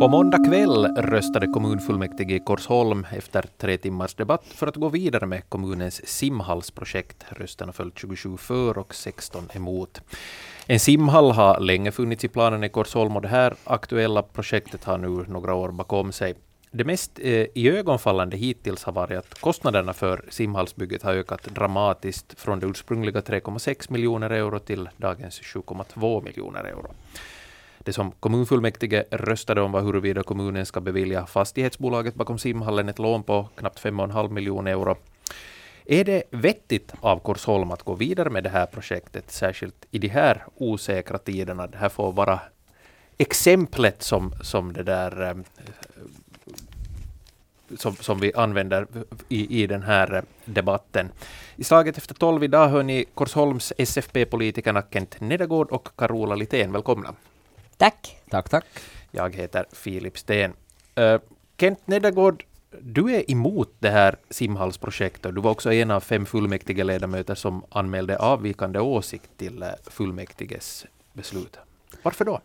På 0.00 0.08
måndag 0.08 0.38
kväll 0.48 0.86
röstade 0.96 1.46
kommunfullmäktige 1.46 2.34
i 2.34 2.38
Korsholm 2.38 3.06
efter 3.12 3.44
tre 3.58 3.78
timmars 3.78 4.14
debatt 4.14 4.44
för 4.46 4.66
att 4.66 4.76
gå 4.76 4.88
vidare 4.88 5.26
med 5.26 5.48
kommunens 5.48 6.06
simhallsprojekt. 6.06 7.24
Rösterna 7.28 7.72
föll 7.72 7.92
27 7.94 8.36
för 8.36 8.78
och 8.78 8.94
16 8.94 9.48
emot. 9.52 10.00
En 10.66 10.80
simhall 10.80 11.30
har 11.30 11.60
länge 11.60 11.92
funnits 11.92 12.24
i 12.24 12.28
planen 12.28 12.64
i 12.64 12.68
Korsholm 12.68 13.16
och 13.16 13.22
det 13.22 13.28
här 13.28 13.54
aktuella 13.64 14.22
projektet 14.22 14.84
har 14.84 14.98
nu 14.98 15.24
några 15.28 15.54
år 15.54 15.68
bakom 15.68 16.12
sig. 16.12 16.34
Det 16.70 16.84
mest 16.84 17.18
eh, 17.22 17.46
iögonfallande 17.54 18.36
hittills 18.36 18.84
har 18.84 18.92
varit 18.92 19.18
att 19.18 19.40
kostnaderna 19.40 19.92
för 19.92 20.24
simhallsbygget 20.28 21.02
har 21.02 21.12
ökat 21.12 21.44
dramatiskt 21.44 22.40
från 22.40 22.60
de 22.60 22.70
ursprungliga 22.70 23.20
3,6 23.20 23.92
miljoner 23.92 24.30
euro 24.30 24.58
till 24.58 24.88
dagens 24.96 25.40
7,2 25.40 26.24
miljoner 26.24 26.64
euro. 26.64 26.94
Det 27.86 27.92
som 27.92 28.12
kommunfullmäktige 28.12 29.04
röstade 29.10 29.60
om 29.60 29.72
var 29.72 29.80
huruvida 29.80 30.22
kommunen 30.22 30.66
ska 30.66 30.80
bevilja 30.80 31.26
fastighetsbolaget 31.26 32.14
bakom 32.14 32.38
simhallen 32.38 32.88
ett 32.88 32.98
lån 32.98 33.22
på 33.22 33.48
knappt 33.56 33.82
5,5 33.82 34.30
miljoner 34.30 34.70
euro. 34.70 34.96
Är 35.84 36.04
det 36.04 36.22
vettigt 36.30 36.92
av 37.00 37.18
Korsholm 37.18 37.70
att 37.70 37.82
gå 37.82 37.94
vidare 37.94 38.30
med 38.30 38.44
det 38.44 38.50
här 38.50 38.66
projektet, 38.66 39.30
särskilt 39.30 39.86
i 39.90 39.98
de 39.98 40.08
här 40.08 40.44
osäkra 40.56 41.18
tiderna? 41.18 41.66
Det 41.66 41.78
här 41.78 41.88
får 41.88 42.12
vara 42.12 42.40
exemplet 43.18 44.02
som, 44.02 44.32
som 44.42 44.72
det 44.72 44.82
där 44.82 45.22
eh, 45.22 45.36
som, 47.76 47.96
som 47.96 48.20
vi 48.20 48.32
använder 48.34 48.86
i, 49.28 49.62
i 49.62 49.66
den 49.66 49.82
här 49.82 50.24
debatten. 50.44 51.08
I 51.56 51.64
slaget 51.64 51.98
efter 51.98 52.14
tolv 52.14 52.44
idag 52.44 52.68
hör 52.68 52.82
ni 52.82 53.04
Korsholms 53.14 53.72
SFP-politikerna 53.78 54.82
Kent 54.92 55.20
Nedergård 55.20 55.70
och 55.70 55.88
Carola 55.96 56.34
Litén. 56.34 56.72
Välkomna. 56.72 57.14
Tack. 57.76 58.16
Tack, 58.30 58.48
tack. 58.48 58.64
Jag 59.10 59.34
heter 59.34 59.64
Filip 59.72 60.18
Sten. 60.18 60.52
Uh, 61.00 61.20
Kent 61.58 61.86
Nedergård, 61.86 62.44
du 62.80 63.14
är 63.14 63.30
emot 63.30 63.74
det 63.78 63.90
här 63.90 64.16
simhallsprojektet. 64.30 65.34
Du 65.34 65.40
var 65.40 65.50
också 65.50 65.72
en 65.72 65.90
av 65.90 66.00
fem 66.00 66.26
fullmäktige 66.26 66.84
ledamöter 66.84 67.34
som 67.34 67.64
anmälde 67.68 68.18
avvikande 68.18 68.80
åsikt 68.80 69.30
till 69.36 69.62
uh, 69.62 69.68
fullmäktiges 69.90 70.86
beslut. 71.12 71.58
Varför 72.02 72.24
då? 72.24 72.40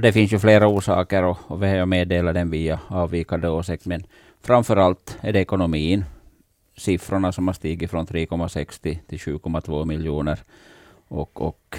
Det 0.00 0.12
finns 0.12 0.32
ju 0.32 0.38
flera 0.38 0.68
orsaker 0.68 1.22
och, 1.22 1.38
och 1.46 1.62
vi 1.62 1.78
har 1.78 1.86
meddelat 1.86 2.34
den 2.34 2.50
via 2.50 2.80
avvikande 2.88 3.48
åsikt. 3.48 3.86
Men 3.86 4.06
framför 4.40 4.76
allt 4.76 5.18
är 5.20 5.32
det 5.32 5.40
ekonomin. 5.40 6.04
Siffrorna 6.76 7.32
som 7.32 7.46
har 7.46 7.54
stigit 7.54 7.90
från 7.90 8.06
3,60 8.06 8.98
till 9.08 9.18
7,2 9.18 9.84
miljoner. 9.84 10.38
Och, 11.08 11.42
och 11.42 11.78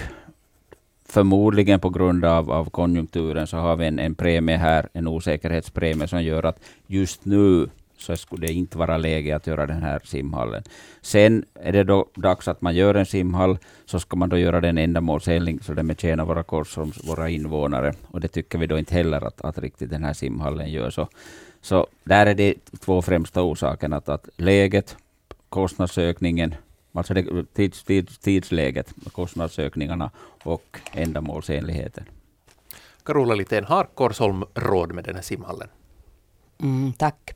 förmodligen 1.09 1.79
på 1.79 1.89
grund 1.89 2.25
av, 2.25 2.52
av 2.52 2.69
konjunkturen 2.69 3.47
så 3.47 3.57
har 3.57 3.75
vi 3.75 3.85
en, 3.85 3.99
en 3.99 4.15
premie 4.15 4.57
här, 4.57 4.89
en 4.93 5.07
osäkerhetspremie 5.07 6.07
som 6.07 6.23
gör 6.23 6.45
att 6.45 6.59
just 6.88 7.25
nu 7.25 7.69
så 7.97 8.15
skulle 8.15 8.47
det 8.47 8.53
inte 8.53 8.77
vara 8.77 8.97
läge 8.97 9.35
att 9.35 9.47
göra 9.47 9.65
den 9.65 9.83
här 9.83 10.02
simhallen. 10.03 10.63
Sen 11.02 11.45
är 11.53 11.71
det 11.71 11.83
då 11.83 12.05
dags 12.15 12.47
att 12.47 12.61
man 12.61 12.75
gör 12.75 12.95
en 12.95 13.05
simhall, 13.05 13.57
så 13.85 13.99
ska 13.99 14.17
man 14.17 14.30
då 14.30 14.37
göra 14.37 14.61
den 14.61 14.77
ändamålsenlig 14.77 15.63
så 15.63 15.73
den 15.73 15.87
betjänar 15.87 16.25
våra 16.25 16.43
Korsholms, 16.43 17.07
våra 17.07 17.30
invånare. 17.30 17.93
Och 18.07 18.19
det 18.19 18.27
tycker 18.27 18.57
vi 18.57 18.67
då 18.67 18.80
inte 18.80 18.95
heller 18.95 19.27
att, 19.27 19.41
att 19.41 19.57
riktigt 19.57 19.89
den 19.89 20.03
här 20.03 20.13
simhallen 20.13 20.71
gör. 20.71 20.89
Så, 20.89 21.07
så 21.61 21.87
där 22.03 22.25
är 22.25 22.35
det 22.35 22.53
två 22.80 23.02
främsta 23.02 23.41
orsakerna, 23.41 23.97
att, 23.97 24.09
att 24.09 24.30
läget, 24.37 24.97
kostnadsökningen 25.49 26.55
Alltså 26.94 27.14
det, 27.14 27.54
tids, 27.54 27.84
tids, 27.84 28.18
tidsläget, 28.18 28.94
kostnadsökningarna 29.12 30.12
och 30.44 30.80
ändamålsenligheten. 30.94 32.04
Carola 33.04 33.36
Litén, 33.36 33.66
har 33.66 33.84
Korsholm 33.84 34.44
råd 34.56 34.94
med 34.94 35.04
den 35.04 35.16
här 35.16 35.22
simhallen? 35.22 35.67
Mm, 36.62 36.94
tack. 36.94 37.34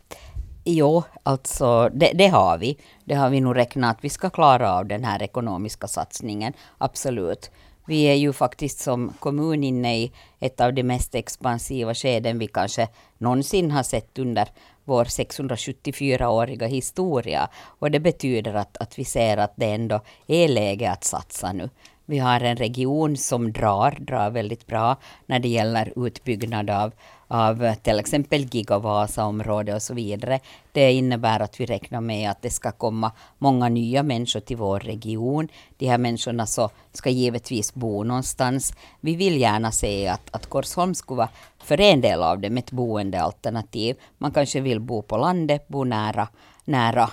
Jo, 0.66 1.04
alltså 1.24 1.90
det, 1.94 2.12
det, 2.14 2.28
har 2.28 2.58
vi. 2.58 2.78
Det 3.06 3.16
har 3.16 3.30
vi 3.30 3.42
nog 3.42 3.56
räknat 3.56 3.98
att 3.98 4.04
vi 4.04 4.10
ska 4.10 4.30
klara 4.30 4.74
av 4.74 4.86
den 4.86 5.04
här 5.04 5.24
ekonomiska 5.24 5.88
satsningen. 5.88 6.54
Absolut. 6.78 7.52
Vi 7.86 8.04
är 8.04 8.14
ju 8.14 8.34
faktiskt 8.34 8.80
som 8.80 9.14
kommun 9.20 9.64
inne 9.64 9.98
i 9.98 10.12
ett 10.40 10.62
av 10.62 10.74
de 10.74 10.84
mest 10.84 11.16
expansiva 11.16 11.94
skeden 11.94 12.40
vi 12.40 12.48
kanske 12.48 12.88
någonsin 13.18 13.72
har 13.72 13.84
sett 13.84 14.20
under 14.20 14.48
vår 14.84 15.06
674-åriga 15.06 16.68
historia. 16.68 17.50
Och 17.80 17.92
det 17.92 18.00
betyder 18.00 18.54
att, 18.54 18.78
att 18.78 19.00
vi 19.00 19.06
ser 19.06 19.38
att 19.38 19.54
det 19.56 19.72
ändå 19.72 20.02
är 20.28 20.48
läge 20.48 20.92
att 20.92 21.04
satsa 21.04 21.54
nu. 21.54 21.70
Vi 22.06 22.20
har 22.20 22.42
en 22.42 22.58
region 22.58 23.18
som 23.18 23.52
drar, 23.52 23.98
drar 24.00 24.30
väldigt 24.30 24.68
bra 24.68 24.98
när 25.26 25.40
det 25.40 25.48
gäller 25.48 25.94
utbyggnad 26.06 26.70
av, 26.70 26.94
av 27.34 27.64
eh, 27.64 27.76
till 27.76 28.00
exempel 28.00 28.42
Gigavasaområdet 28.52 29.76
och 29.76 29.82
så 29.82 29.94
vidare. 29.94 30.40
Det 30.72 30.94
innebär 30.94 31.40
att 31.40 31.60
vi 31.60 31.66
räknar 31.66 32.02
med 32.02 32.32
att 32.32 32.42
det 32.42 32.50
ska 32.50 32.72
komma 32.72 33.12
många 33.38 33.70
nya 33.70 34.04
människor 34.04 34.40
till 34.40 34.58
vår 34.58 34.80
region. 34.80 35.48
De 35.78 35.88
här 35.88 35.98
människorna 35.98 36.46
så 36.46 36.70
ska 36.92 37.10
givetvis 37.10 37.74
bo 37.74 38.04
någonstans. 38.04 38.74
Vi 39.02 39.16
vill 39.16 39.42
gärna 39.42 39.72
se 39.72 40.08
att, 40.08 40.36
att 40.36 40.46
Korsholm 40.46 40.96
skulle 40.96 41.18
vara 41.18 41.30
för 41.64 41.82
en 41.82 42.02
del 42.02 42.24
av 42.24 42.40
dem 42.40 42.58
ett 42.58 42.72
boendealternativ. 42.72 43.96
Man 44.18 44.32
kanske 44.32 44.62
vill 44.62 44.80
bo 44.80 45.02
på 45.02 45.18
landet, 45.18 45.68
bo 45.68 45.84
nära, 45.84 46.28
nära 46.66 47.10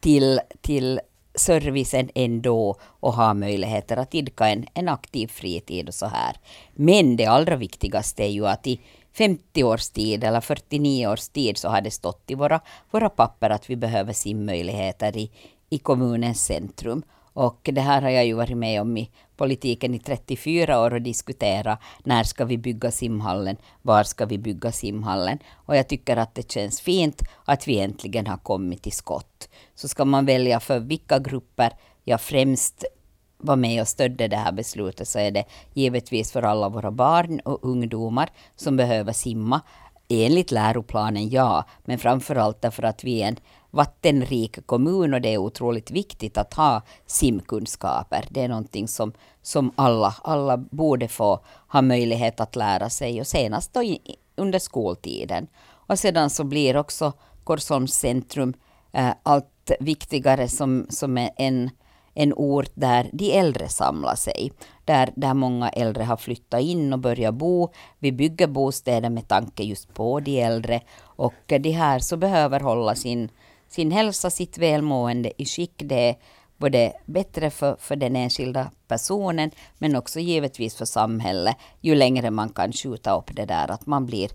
till, 0.00 0.40
till 0.60 1.00
servicen 1.34 2.10
ändå 2.14 2.76
och 2.82 3.12
ha 3.12 3.34
möjligheter 3.34 3.96
att 3.96 4.14
idka 4.14 4.48
en, 4.48 4.66
en 4.74 4.88
aktiv 4.88 5.26
fritid 5.26 5.88
och 5.88 5.94
så 5.94 6.06
här. 6.06 6.36
Men 6.74 7.16
det 7.16 7.26
allra 7.26 7.56
viktigaste 7.56 8.24
är 8.24 8.30
ju 8.30 8.46
att 8.46 8.66
i 8.66 8.80
50 9.12 9.64
års 9.64 9.88
tid 9.88 10.24
eller 10.24 10.40
49 10.40 11.06
års 11.06 11.28
tid 11.28 11.58
så 11.58 11.68
har 11.68 11.80
det 11.80 11.90
stått 11.90 12.30
i 12.30 12.34
våra, 12.34 12.60
våra 12.90 13.08
papper 13.08 13.50
att 13.50 13.70
vi 13.70 13.76
behöver 13.76 14.12
simmöjligheter 14.12 15.16
i, 15.16 15.30
i 15.70 15.78
kommunens 15.78 16.44
centrum. 16.44 17.02
Och 17.32 17.68
det 17.72 17.80
här 17.80 18.02
har 18.02 18.10
jag 18.10 18.26
ju 18.26 18.34
varit 18.34 18.56
med 18.56 18.80
om 18.80 18.96
i 18.96 19.10
politiken 19.36 19.94
i 19.94 19.98
34 19.98 20.80
år 20.80 20.94
och 20.94 21.02
diskutera 21.02 21.78
när 22.04 22.24
ska 22.24 22.44
vi 22.44 22.58
bygga 22.58 22.90
simhallen, 22.90 23.56
var 23.82 24.02
ska 24.02 24.26
vi 24.26 24.38
bygga 24.38 24.72
simhallen. 24.72 25.38
Och 25.54 25.76
jag 25.76 25.88
tycker 25.88 26.16
att 26.16 26.34
det 26.34 26.52
känns 26.52 26.80
fint 26.80 27.22
att 27.44 27.68
vi 27.68 27.80
äntligen 27.80 28.26
har 28.26 28.36
kommit 28.36 28.82
till 28.82 28.92
skott. 28.92 29.48
Så 29.74 29.88
ska 29.88 30.04
man 30.04 30.26
välja 30.26 30.60
för 30.60 30.80
vilka 30.80 31.18
grupper 31.18 31.72
jag 32.04 32.20
främst 32.20 32.84
var 33.38 33.56
med 33.56 33.80
och 33.80 33.88
stödde 33.88 34.28
det 34.28 34.36
här 34.36 34.52
beslutet 34.52 35.08
så 35.08 35.18
är 35.18 35.30
det 35.30 35.44
givetvis 35.74 36.32
för 36.32 36.42
alla 36.42 36.68
våra 36.68 36.90
barn 36.90 37.40
och 37.40 37.58
ungdomar 37.62 38.30
som 38.56 38.76
behöver 38.76 39.12
simma. 39.12 39.60
Enligt 40.08 40.50
läroplanen, 40.50 41.28
ja, 41.30 41.64
men 41.84 41.98
framför 41.98 42.36
allt 42.36 42.62
därför 42.62 42.82
att 42.82 43.04
vi 43.04 43.22
är 43.22 43.28
en 43.28 43.36
vattenrik 43.70 44.66
kommun 44.66 45.14
och 45.14 45.20
det 45.20 45.34
är 45.34 45.38
otroligt 45.38 45.90
viktigt 45.90 46.38
att 46.38 46.54
ha 46.54 46.82
simkunskaper. 47.06 48.24
Det 48.30 48.42
är 48.42 48.48
någonting 48.48 48.88
som, 48.88 49.12
som 49.42 49.72
alla, 49.76 50.14
alla 50.22 50.56
borde 50.56 51.08
få 51.08 51.40
ha 51.68 51.82
möjlighet 51.82 52.40
att 52.40 52.56
lära 52.56 52.90
sig 52.90 53.20
och 53.20 53.26
senast 53.26 53.72
då 53.72 53.82
i, 53.82 54.00
under 54.36 54.58
skoltiden. 54.58 55.46
Och 55.66 55.98
sedan 55.98 56.30
så 56.30 56.44
blir 56.44 56.76
också 56.76 57.12
Korsholms 57.44 57.94
centrum 57.94 58.54
eh, 58.92 59.10
allt 59.22 59.70
viktigare 59.80 60.48
som, 60.48 60.86
som 60.90 61.28
en, 61.36 61.70
en 62.18 62.32
ort 62.36 62.70
där 62.74 63.10
de 63.12 63.38
äldre 63.38 63.68
samlar 63.68 64.14
sig. 64.14 64.52
Där, 64.84 65.12
där 65.16 65.34
många 65.34 65.68
äldre 65.68 66.04
har 66.04 66.16
flyttat 66.16 66.60
in 66.60 66.92
och 66.92 66.98
börjat 66.98 67.34
bo. 67.34 67.68
Vi 67.98 68.12
bygger 68.12 68.46
bostäder 68.46 69.10
med 69.10 69.28
tanke 69.28 69.62
just 69.62 69.94
på 69.94 70.20
de 70.20 70.40
äldre. 70.40 70.80
Och 71.00 71.34
de 71.46 71.70
här 71.70 71.98
så 71.98 72.16
behöver 72.16 72.60
hålla 72.60 72.94
sin 72.94 73.28
sin 73.68 73.90
hälsa, 73.90 74.30
sitt 74.30 74.58
välmående 74.58 75.42
i 75.42 75.44
skick. 75.44 75.72
Det 75.76 76.08
är 76.08 76.16
både 76.56 76.92
bättre 77.06 77.50
för, 77.50 77.76
för 77.78 77.96
den 77.96 78.16
enskilda 78.16 78.70
personen 78.88 79.50
men 79.78 79.96
också 79.96 80.20
givetvis 80.20 80.76
för 80.76 80.84
samhället 80.84 81.56
ju 81.80 81.94
längre 81.94 82.30
man 82.30 82.48
kan 82.48 82.72
skjuta 82.72 83.18
upp 83.18 83.30
det 83.36 83.44
där 83.44 83.70
att 83.70 83.86
man 83.86 84.06
blir 84.06 84.30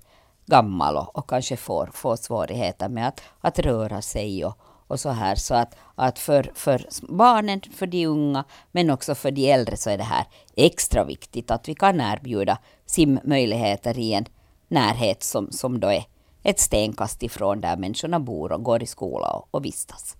gammal 0.45 0.97
och, 0.97 1.17
och 1.17 1.29
kanske 1.29 1.57
får, 1.57 1.89
får 1.93 2.15
svårigheter 2.15 2.89
med 2.89 3.07
att, 3.07 3.21
att 3.41 3.59
röra 3.59 4.01
sig 4.01 4.45
och, 4.45 4.57
och 4.87 4.99
så 4.99 5.09
här. 5.09 5.35
Så 5.35 5.55
att, 5.55 5.75
att 5.95 6.19
för, 6.19 6.51
för 6.53 6.85
barnen, 7.09 7.61
för 7.75 7.87
de 7.87 8.05
unga, 8.05 8.43
men 8.71 8.89
också 8.89 9.15
för 9.15 9.31
de 9.31 9.51
äldre 9.51 9.77
så 9.77 9.89
är 9.89 9.97
det 9.97 10.03
här 10.03 10.25
extra 10.55 11.03
viktigt 11.03 11.51
att 11.51 11.69
vi 11.69 11.75
kan 11.75 12.01
erbjuda 12.01 12.57
simmöjligheter 12.85 13.99
i 13.99 14.13
en 14.13 14.25
närhet 14.67 15.23
som, 15.23 15.51
som 15.51 15.79
då 15.79 15.87
är 15.87 16.03
ett 16.43 16.59
stenkast 16.59 17.23
ifrån 17.23 17.61
där 17.61 17.77
människorna 17.77 18.19
bor 18.19 18.51
och 18.51 18.63
går 18.63 18.83
i 18.83 18.85
skola 18.85 19.27
och, 19.27 19.47
och 19.51 19.65
vistas. 19.65 20.17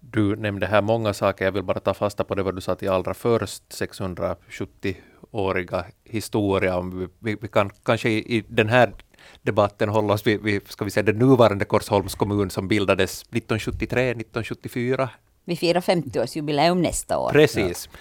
Du 0.00 0.36
nämnde 0.36 0.66
här 0.66 0.82
många 0.82 1.14
saker, 1.14 1.44
jag 1.44 1.52
vill 1.52 1.62
bara 1.62 1.80
ta 1.80 1.94
fasta 1.94 2.24
på 2.24 2.34
det 2.34 2.42
vad 2.42 2.54
du 2.54 2.60
sa 2.60 2.74
till 2.74 2.90
allra 2.90 3.14
först, 3.14 3.62
670-åriga 3.68 5.84
historia. 6.04 6.80
Vi, 7.18 7.36
vi, 7.40 7.48
kan 7.48 7.70
kanske 7.70 8.08
i, 8.08 8.36
i, 8.36 8.44
den 8.48 8.68
här 8.68 8.92
debatten 9.42 9.88
hålla 9.88 10.14
oss 10.14 10.26
vid, 10.26 10.40
vid 10.40 10.68
ska 10.68 10.84
vi 10.84 10.90
säga, 10.90 11.04
den 11.04 11.18
nuvarande 11.18 11.64
Korsholms 11.64 12.14
kommun 12.14 12.50
som 12.50 12.68
bildades 12.68 13.22
1973, 13.22 14.10
1924. 14.10 15.10
Vi 15.44 15.56
firar 15.56 15.80
50-årsjubileum 15.80 16.82
nästa 16.82 17.18
år. 17.18 17.30
Precis. 17.30 17.88
Ja. 17.92 17.98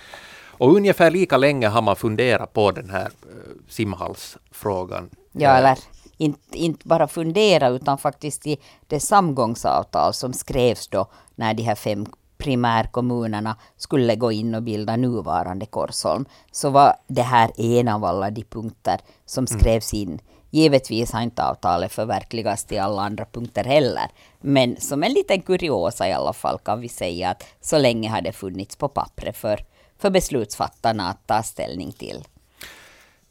Och 0.57 0.75
ungefär 0.75 1.11
lika 1.11 1.37
länge 1.37 1.67
har 1.67 1.81
man 1.81 1.95
funderat 1.95 2.53
på 2.53 2.71
den 2.71 2.89
här 2.89 3.05
uh, 3.05 3.51
simhallsfrågan. 3.69 5.09
Ja, 5.31 5.49
eller 5.49 5.77
inte, 6.17 6.57
inte 6.57 6.87
bara 6.87 7.07
fundera 7.07 7.67
utan 7.67 7.97
faktiskt 7.97 8.47
i 8.47 8.57
det 8.87 8.99
samgångsavtal 8.99 10.13
som 10.13 10.33
skrevs 10.33 10.87
då 10.87 11.07
när 11.35 11.53
de 11.53 11.63
här 11.63 11.75
fem 11.75 12.05
primärkommunerna 12.37 13.57
skulle 13.77 14.15
gå 14.15 14.31
in 14.31 14.55
och 14.55 14.63
bilda 14.63 14.95
nuvarande 14.95 15.65
Korsholm, 15.65 16.25
så 16.51 16.69
var 16.69 16.95
det 17.07 17.21
här 17.21 17.51
en 17.57 17.87
av 17.87 18.05
alla 18.05 18.29
de 18.31 18.43
punkter 18.43 18.99
som 19.25 19.45
mm. 19.49 19.59
skrevs 19.59 19.93
in. 19.93 20.19
Givetvis 20.55 21.11
har 21.11 21.21
inte 21.21 21.43
avtalet 21.43 21.91
förverkligats 21.91 22.65
till 22.65 22.79
alla 22.79 23.01
andra 23.01 23.25
punkter 23.25 23.63
heller, 23.63 24.09
men 24.39 24.81
som 24.81 25.03
en 25.03 25.13
liten 25.13 25.41
kuriosa 25.41 26.09
i 26.09 26.13
alla 26.13 26.33
fall 26.33 26.59
kan 26.59 26.81
vi 26.81 26.89
säga 26.89 27.29
att 27.29 27.43
så 27.61 27.77
länge 27.77 28.09
har 28.09 28.21
det 28.21 28.31
funnits 28.31 28.75
på 28.75 28.87
pappret 28.87 29.37
för, 29.37 29.59
för 29.97 30.09
beslutsfattarna 30.09 31.09
att 31.09 31.27
ta 31.27 31.43
ställning 31.43 31.91
till. 31.91 32.23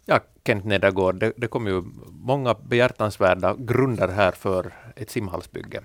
Jag 0.04 0.20
Kent 0.46 0.64
Nedergård, 0.64 1.20
det, 1.20 1.32
det 1.36 1.46
kom 1.46 1.66
ju 1.66 1.82
många 2.10 2.54
behjärtansvärda 2.54 3.56
grunder 3.58 4.08
här 4.08 4.32
för 4.32 4.72
ett 4.96 5.10
simhallsbygge. 5.10 5.80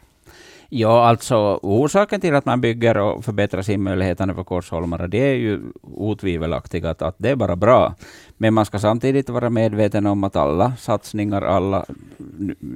Ja, 0.72 1.08
alltså 1.08 1.60
orsaken 1.62 2.22
till 2.22 2.36
att 2.36 2.46
man 2.46 2.62
bygger 2.62 2.98
och 2.98 3.26
förbättrar 3.26 3.62
simmöjligheterna 3.62 4.34
för 4.34 4.44
korsholmare, 4.44 5.08
det 5.08 5.18
är 5.18 5.36
ju 5.36 5.62
otvivelaktigt 5.82 6.86
att, 6.86 7.02
att 7.02 7.16
det 7.18 7.30
är 7.30 7.36
bara 7.36 7.56
bra. 7.56 7.96
Men 8.38 8.54
man 8.54 8.66
ska 8.66 8.80
samtidigt 8.80 9.30
vara 9.30 9.50
medveten 9.50 10.06
om 10.06 10.24
att 10.24 10.36
alla 10.36 10.76
satsningar, 10.76 11.42
alla 11.42 11.86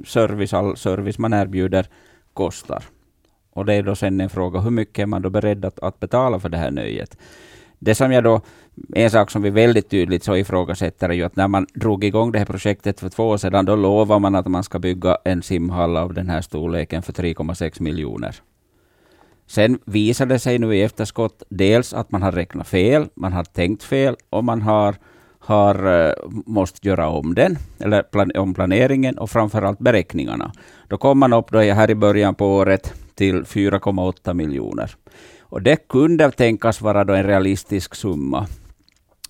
service, 0.04 0.52
all 0.54 0.76
service 0.76 1.18
man 1.18 1.32
erbjuder 1.32 1.86
kostar. 2.32 2.84
Och 3.52 3.64
det 3.64 3.74
är 3.74 3.82
då 3.82 3.94
sen 3.94 4.20
en 4.20 4.30
fråga, 4.30 4.60
hur 4.60 4.70
mycket 4.70 5.02
är 5.02 5.06
man 5.06 5.22
då 5.22 5.30
beredd 5.30 5.64
att, 5.64 5.78
att 5.78 6.00
betala 6.00 6.40
för 6.40 6.48
det 6.48 6.58
här 6.58 6.70
nöjet? 6.70 7.18
Det 7.84 7.94
som 7.94 8.12
jag 8.12 8.24
då, 8.24 8.40
en 8.94 9.10
sak 9.10 9.30
som 9.30 9.42
vi 9.42 9.50
väldigt 9.50 9.90
tydligt 9.90 10.24
så 10.24 10.36
ifrågasätter 10.36 11.08
är 11.08 11.12
ju 11.12 11.22
att 11.22 11.36
när 11.36 11.48
man 11.48 11.66
drog 11.74 12.04
igång 12.04 12.32
det 12.32 12.38
här 12.38 12.46
projektet 12.46 13.00
för 13.00 13.08
två 13.08 13.28
år 13.28 13.36
sedan, 13.36 13.64
då 13.64 13.76
lovade 13.76 14.20
man 14.20 14.34
att 14.34 14.46
man 14.46 14.64
ska 14.64 14.78
bygga 14.78 15.18
en 15.24 15.42
simhall 15.42 15.96
av 15.96 16.14
den 16.14 16.28
här 16.28 16.40
storleken 16.40 17.02
för 17.02 17.12
3,6 17.12 17.82
miljoner. 17.82 18.36
Sen 19.46 19.78
visade 19.84 20.34
det 20.34 20.38
sig 20.38 20.58
nu 20.58 20.76
i 20.76 20.82
efterskott 20.82 21.42
dels 21.48 21.94
att 21.94 22.12
man 22.12 22.22
har 22.22 22.32
räknat 22.32 22.68
fel, 22.68 23.06
man 23.14 23.32
har 23.32 23.44
tänkt 23.44 23.82
fel 23.82 24.16
och 24.30 24.44
man 24.44 24.62
har, 24.62 24.94
har 25.38 25.74
eh, 25.86 26.08
uh, 26.08 26.12
måste 26.46 26.88
göra 26.88 27.08
om 27.08 27.34
den, 27.34 27.58
eller 27.78 28.02
plan, 28.02 28.30
om 28.36 28.54
planeringen 28.54 29.18
och 29.18 29.30
framförallt 29.30 29.78
beräkningarna. 29.78 30.52
Då 30.88 30.96
kom 30.96 31.18
man 31.18 31.32
upp 31.32 31.52
då 31.52 31.58
här 31.58 31.90
i 31.90 31.94
början 31.94 32.34
på 32.34 32.46
året 32.46 32.94
till 33.14 33.44
4,8 33.44 34.34
miljoner. 34.34 34.96
Och 35.48 35.62
det 35.62 35.88
kunde 35.88 36.30
tänkas 36.30 36.80
vara 36.80 37.04
då 37.04 37.14
en 37.14 37.26
realistisk 37.26 37.94
summa. 37.94 38.46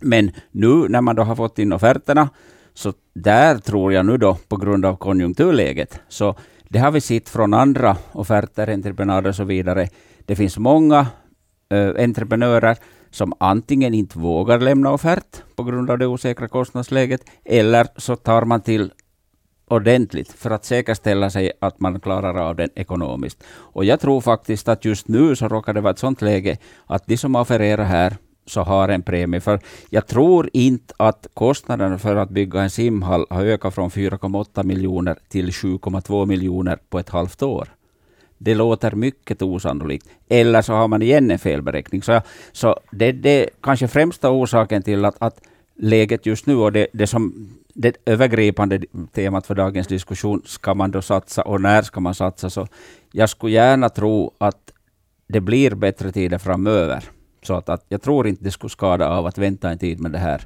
Men 0.00 0.30
nu 0.50 0.88
när 0.88 1.00
man 1.00 1.16
då 1.16 1.22
har 1.22 1.36
fått 1.36 1.58
in 1.58 1.72
offerterna, 1.72 2.28
så 2.74 2.92
där 3.14 3.58
tror 3.58 3.92
jag 3.92 4.06
nu 4.06 4.16
då 4.16 4.38
på 4.48 4.56
grund 4.56 4.84
av 4.84 4.96
konjunkturläget, 4.96 6.00
så 6.08 6.34
det 6.68 6.78
har 6.78 6.90
vi 6.90 7.00
sett 7.00 7.28
från 7.28 7.54
andra 7.54 7.96
offerter, 8.12 8.70
entreprenader 8.70 9.28
och 9.28 9.36
så 9.36 9.44
vidare. 9.44 9.88
Det 10.26 10.36
finns 10.36 10.58
många 10.58 11.06
eh, 11.68 12.04
entreprenörer 12.04 12.76
som 13.10 13.32
antingen 13.40 13.94
inte 13.94 14.18
vågar 14.18 14.60
lämna 14.60 14.92
offert 14.92 15.42
på 15.56 15.62
grund 15.62 15.90
av 15.90 15.98
det 15.98 16.06
osäkra 16.06 16.48
kostnadsläget, 16.48 17.20
eller 17.44 17.86
så 17.96 18.16
tar 18.16 18.44
man 18.44 18.60
till 18.60 18.92
ordentligt 19.68 20.32
för 20.32 20.50
att 20.50 20.64
säkerställa 20.64 21.30
sig 21.30 21.52
att 21.60 21.80
man 21.80 22.00
klarar 22.00 22.36
av 22.36 22.56
den 22.56 22.70
ekonomiskt. 22.74 23.44
Och 23.48 23.84
jag 23.84 24.00
tror 24.00 24.20
faktiskt 24.20 24.68
att 24.68 24.84
just 24.84 25.08
nu 25.08 25.36
så 25.36 25.48
råkar 25.48 25.72
det 25.72 25.80
vara 25.80 25.92
ett 25.92 25.98
sådant 25.98 26.22
läge 26.22 26.56
att 26.86 27.06
de 27.06 27.16
som 27.16 27.36
offererar 27.36 27.84
här 27.84 28.16
så 28.46 28.60
har 28.60 28.88
en 28.88 29.02
premie. 29.02 29.40
För 29.40 29.60
jag 29.90 30.06
tror 30.06 30.50
inte 30.52 30.94
att 30.96 31.26
kostnaden 31.34 31.98
för 31.98 32.16
att 32.16 32.30
bygga 32.30 32.62
en 32.62 32.70
simhall 32.70 33.26
har 33.30 33.44
ökat 33.44 33.74
från 33.74 33.90
4,8 33.90 34.64
miljoner 34.64 35.18
till 35.28 35.50
7,2 35.50 36.26
miljoner 36.26 36.78
på 36.90 36.98
ett 36.98 37.08
halvt 37.08 37.42
år. 37.42 37.68
Det 38.38 38.54
låter 38.54 38.92
mycket 38.92 39.42
osannolikt. 39.42 40.08
Eller 40.28 40.62
så 40.62 40.72
har 40.72 40.88
man 40.88 41.02
igen 41.02 41.30
en 41.30 41.38
felberäkning. 41.38 42.02
Så, 42.02 42.20
så 42.52 42.80
det 42.90 43.26
är 43.26 43.50
kanske 43.62 43.88
främsta 43.88 44.30
orsaken 44.30 44.82
till 44.82 45.04
att, 45.04 45.16
att 45.18 45.40
läget 45.76 46.26
just 46.26 46.46
nu 46.46 46.56
och 46.56 46.72
det, 46.72 46.86
det 46.92 47.06
som 47.06 47.48
det 47.74 47.96
övergripande 48.06 48.80
temat 49.12 49.46
för 49.46 49.54
dagens 49.54 49.86
diskussion, 49.86 50.42
ska 50.46 50.74
man 50.74 50.90
då 50.90 51.02
satsa 51.02 51.42
och 51.42 51.60
när 51.60 51.82
ska 51.82 52.00
man 52.00 52.14
satsa? 52.14 52.50
Så 52.50 52.66
jag 53.12 53.30
skulle 53.30 53.52
gärna 53.52 53.88
tro 53.88 54.32
att 54.38 54.72
det 55.26 55.40
blir 55.40 55.74
bättre 55.74 56.12
tider 56.12 56.38
framöver. 56.38 57.04
Så 57.42 57.54
att, 57.54 57.68
att 57.68 57.84
jag 57.88 58.02
tror 58.02 58.26
inte 58.26 58.44
det 58.44 58.50
skulle 58.50 58.70
skada 58.70 59.08
av 59.08 59.26
att 59.26 59.38
vänta 59.38 59.70
en 59.70 59.78
tid 59.78 60.00
med 60.00 60.12
det 60.12 60.18
här. 60.18 60.42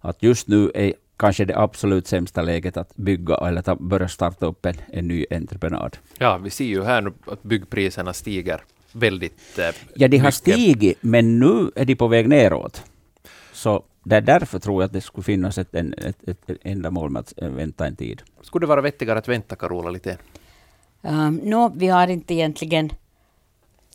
Att 0.00 0.22
just 0.22 0.48
nu 0.48 0.70
är 0.74 0.92
kanske 1.16 1.44
det 1.44 1.58
absolut 1.58 2.06
sämsta 2.06 2.42
läget 2.42 2.76
att 2.76 2.96
bygga 2.96 3.34
eller 3.36 3.62
ta, 3.62 3.74
börja 3.76 4.08
starta 4.08 4.46
upp 4.46 4.66
en, 4.66 4.74
en 4.92 5.08
ny 5.08 5.26
entreprenad. 5.30 5.96
Ja, 6.18 6.38
vi 6.38 6.50
ser 6.50 6.64
ju 6.64 6.82
här 6.84 7.00
nu 7.00 7.12
att 7.26 7.42
byggpriserna 7.42 8.12
stiger 8.12 8.60
väldigt 8.92 9.58
eh, 9.58 9.64
Ja, 9.94 10.08
de 10.08 10.18
har 10.18 10.24
mycket. 10.26 10.34
stigit, 10.34 10.98
men 11.00 11.38
nu 11.38 11.70
är 11.76 11.84
de 11.84 11.94
på 11.96 12.08
väg 12.08 12.28
neråt. 12.28 12.82
Så 13.62 13.82
det 14.04 14.16
är 14.16 14.20
därför 14.20 14.58
tror 14.58 14.82
jag 14.82 14.86
att 14.86 14.92
det 14.92 15.00
skulle 15.00 15.24
finnas 15.24 15.58
ett, 15.58 15.74
ett, 15.74 16.28
ett, 16.28 16.50
ett 16.50 16.58
ändamål 16.62 17.10
med 17.10 17.20
att 17.20 17.32
vänta 17.38 17.86
en 17.86 17.96
tid. 17.96 18.22
Skulle 18.42 18.62
det 18.62 18.68
vara 18.68 18.80
vettigare 18.80 19.18
att 19.18 19.28
vänta, 19.28 19.56
Carola, 19.56 19.90
lite? 19.90 20.18
Um, 21.02 21.36
no, 21.36 21.72
vi 21.76 21.88
har 21.88 22.08
inte 22.08 22.34
egentligen 22.34 22.90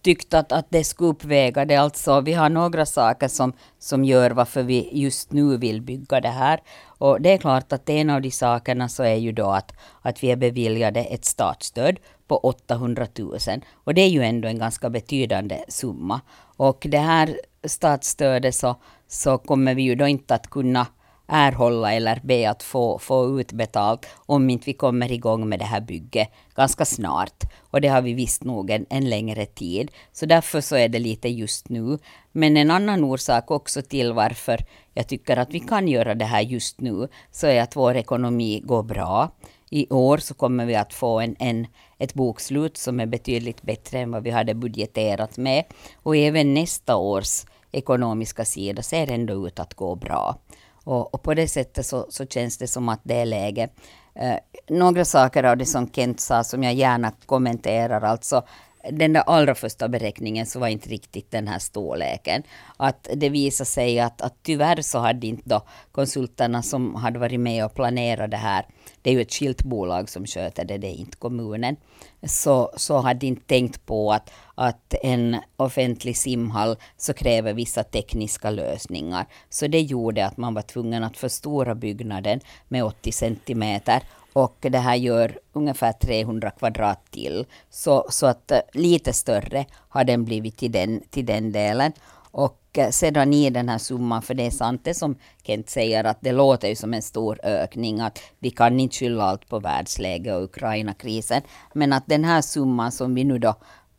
tyckt 0.02 0.34
att, 0.34 0.52
att 0.52 0.66
det 0.70 0.84
skulle 0.84 1.10
uppväga 1.10 1.66
det. 1.66 1.76
Alltså, 1.76 2.22
vi 2.22 2.34
har 2.34 2.50
några 2.50 2.86
saker 2.86 3.28
som, 3.28 3.54
som 3.80 4.06
gör 4.06 4.32
varför 4.32 4.64
vi 4.64 4.90
just 4.92 5.32
nu 5.32 5.58
vill 5.58 5.82
bygga 5.82 6.22
det 6.22 6.30
här. 6.30 6.60
Och 6.86 7.22
det 7.22 7.34
är 7.34 7.38
klart 7.38 7.74
att 7.74 7.90
en 7.90 8.10
av 8.10 8.22
de 8.22 8.32
sakerna 8.32 8.90
så 8.90 9.04
är 9.04 9.16
ju 9.16 9.32
då 9.32 9.50
att, 9.50 9.74
att 10.02 10.24
vi 10.24 10.32
är 10.32 10.36
beviljade 10.36 11.00
ett 11.00 11.26
statsstöd 11.26 12.00
på 12.28 12.38
800 12.38 13.08
000. 13.20 13.40
Och 13.74 13.94
det 13.94 14.02
är 14.02 14.10
ju 14.10 14.24
ändå 14.24 14.48
en 14.48 14.60
ganska 14.60 14.90
betydande 14.90 15.64
summa. 15.68 16.22
Och 16.58 16.88
det 16.90 16.98
här 16.98 17.40
statsstödet 17.64 18.56
så, 18.56 18.76
så 19.08 19.38
kommer 19.38 19.76
vi 19.76 19.82
ju 19.82 19.96
då 19.96 20.08
inte 20.08 20.36
att 20.36 20.50
kunna 20.50 20.88
erhålla 21.28 21.94
eller 21.94 22.22
be 22.24 22.50
att 22.50 22.64
få, 22.64 23.00
få 23.00 23.40
utbetalt 23.40 24.08
om 24.16 24.50
inte 24.50 24.66
vi 24.66 24.74
kommer 24.74 25.12
igång 25.12 25.50
med 25.50 25.60
det 25.60 25.66
här 25.66 25.82
bygget 25.82 26.30
ganska 26.56 26.86
snart. 26.86 27.44
Och 27.72 27.82
det 27.82 27.88
har 27.88 28.02
vi 28.02 28.14
visst 28.14 28.44
nog 28.44 28.70
en, 28.70 28.86
en 28.90 29.10
längre 29.10 29.46
tid. 29.46 29.92
Så 30.14 30.26
därför 30.26 30.62
så 30.62 30.76
är 30.76 30.90
det 30.90 31.00
lite 31.00 31.30
just 31.30 31.70
nu. 31.70 31.98
Men 32.32 32.58
en 32.58 32.72
annan 32.72 33.04
orsak 33.04 33.52
också 33.52 33.82
till 33.82 34.14
varför 34.14 34.66
jag 34.94 35.08
tycker 35.08 35.38
att 35.38 35.54
vi 35.54 35.60
kan 35.60 35.88
göra 35.88 36.16
det 36.16 36.26
här 36.26 36.42
just 36.42 36.82
nu, 36.82 37.08
så 37.32 37.48
är 37.48 37.62
att 37.62 37.76
vår 37.76 37.96
ekonomi 37.96 38.62
går 38.66 38.84
bra. 38.84 39.32
I 39.70 39.88
år 39.90 40.18
så 40.18 40.34
kommer 40.34 40.66
vi 40.66 40.76
att 40.76 40.94
få 40.94 41.20
en, 41.20 41.36
en, 41.40 41.68
ett 41.98 42.14
bokslut 42.14 42.78
som 42.78 43.00
är 43.00 43.06
betydligt 43.06 43.62
bättre 43.62 44.00
än 44.00 44.12
vad 44.12 44.24
vi 44.24 44.30
hade 44.30 44.54
budgeterat 44.54 45.38
med. 45.38 45.64
Och 45.96 46.16
även 46.16 46.54
nästa 46.54 46.96
års 46.96 47.44
ekonomiska 47.72 48.46
sida 48.46 48.82
ser 48.82 49.12
ändå 49.12 49.48
ut 49.48 49.60
att 49.60 49.74
gå 49.74 49.96
bra. 49.96 50.38
Och, 50.84 51.14
och 51.14 51.24
på 51.24 51.34
det 51.34 51.48
sättet 51.48 51.86
så, 51.86 52.06
så, 52.10 52.26
känns 52.26 52.58
det 52.58 52.68
som 52.68 52.90
att 52.90 53.00
det 53.04 53.16
är 53.16 53.26
läge. 53.26 53.70
Eh, 54.16 54.36
några 54.70 55.06
saker 55.06 55.44
av 55.44 55.58
det 55.58 55.66
som 55.66 55.90
Kent 55.90 56.20
sa 56.20 56.44
som 56.44 56.64
jag 56.64 56.74
gärna 56.74 57.12
kommenterar. 57.26 58.02
Alltså 58.02 58.44
den 58.92 59.14
där 59.14 59.22
allra 59.22 59.56
första 59.56 59.88
beräkningen 59.88 60.46
så 60.46 60.60
var 60.60 60.68
inte 60.68 60.90
riktigt 60.90 61.32
den 61.32 61.48
här 61.48 61.60
storleken. 61.60 62.44
Att 62.78 63.08
det 63.16 63.30
visade 63.30 63.66
sig 63.66 64.00
att, 64.00 64.22
att 64.22 64.36
tyvärr 64.44 64.82
så 64.82 65.00
hade 65.00 65.28
inte 65.28 65.50
då 65.50 65.62
konsulterna 65.92 66.62
som 66.62 66.96
hade 66.96 67.20
varit 67.20 67.40
med 67.40 67.66
och 67.66 67.76
planerat 67.76 68.32
det 68.32 68.38
här, 68.38 68.66
det 69.02 69.10
är 69.10 69.14
ju 69.14 69.22
ett 69.22 69.34
skilt 69.34 69.64
bolag 69.64 70.10
som 70.10 70.26
sköter 70.26 70.66
det, 70.66 70.78
det 70.78 70.88
är 70.88 71.00
inte 71.00 71.18
kommunen, 71.18 71.76
så, 72.24 72.72
så 72.76 72.98
hade 72.98 73.26
inte 73.26 73.46
tänkt 73.46 73.86
på 73.86 74.12
att, 74.12 74.32
att 74.56 74.94
en 75.04 75.38
offentlig 75.58 76.18
simhall 76.18 76.76
så 76.98 77.14
kräver 77.14 77.54
vissa 77.54 77.84
tekniska 77.84 78.50
lösningar. 78.50 79.26
Så 79.50 79.68
det 79.68 79.82
gjorde 79.82 80.26
att 80.26 80.38
man 80.38 80.54
var 80.54 80.62
tvungen 80.62 81.04
att 81.04 81.18
förstora 81.18 81.76
byggnaden 81.76 82.40
med 82.68 82.84
80 82.84 83.12
centimeter 83.12 84.02
och 84.38 84.58
det 84.60 84.78
här 84.78 84.96
gör 84.96 85.40
ungefär 85.54 85.92
300 85.92 86.52
kvadrat 86.52 87.12
till. 87.12 87.46
Så, 87.70 88.06
så 88.10 88.26
att 88.26 88.52
eh, 88.52 88.60
lite 88.74 89.14
större 89.14 89.66
har 89.90 90.04
den 90.04 90.26
blivit 90.26 90.58
till 90.58 90.72
den, 90.72 91.02
till 91.10 91.26
den 91.26 91.52
delen. 91.52 91.92
Och 92.32 92.62
eh, 92.74 92.90
sedan 92.90 93.34
i 93.34 93.50
den 93.50 93.70
här 93.70 93.78
summan, 93.78 94.22
för 94.22 94.34
det 94.34 94.46
är 94.46 94.52
sant 94.52 94.82
det 94.84 94.94
som 94.94 95.16
Kent 95.44 95.70
säger, 95.70 96.04
att 96.04 96.18
det 96.22 96.32
låter 96.32 96.68
ju 96.68 96.76
som 96.76 96.94
en 96.94 97.02
stor 97.02 97.40
ökning, 97.44 98.00
att 98.00 98.20
vi 98.40 98.50
kan 98.50 98.80
inte 98.80 98.96
skylla 98.96 99.24
allt 99.24 99.50
på 99.50 99.60
världsläget 99.60 100.36
och 100.36 100.44
Ukraina-krisen, 100.44 101.42
men 101.74 101.94
att 101.94 102.08
den 102.08 102.24
här 102.24 102.42
summan 102.42 102.92
som 102.92 103.16
vi 103.16 103.24
nu 103.24 103.40
då 103.40 103.56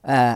äh, 0.08 0.32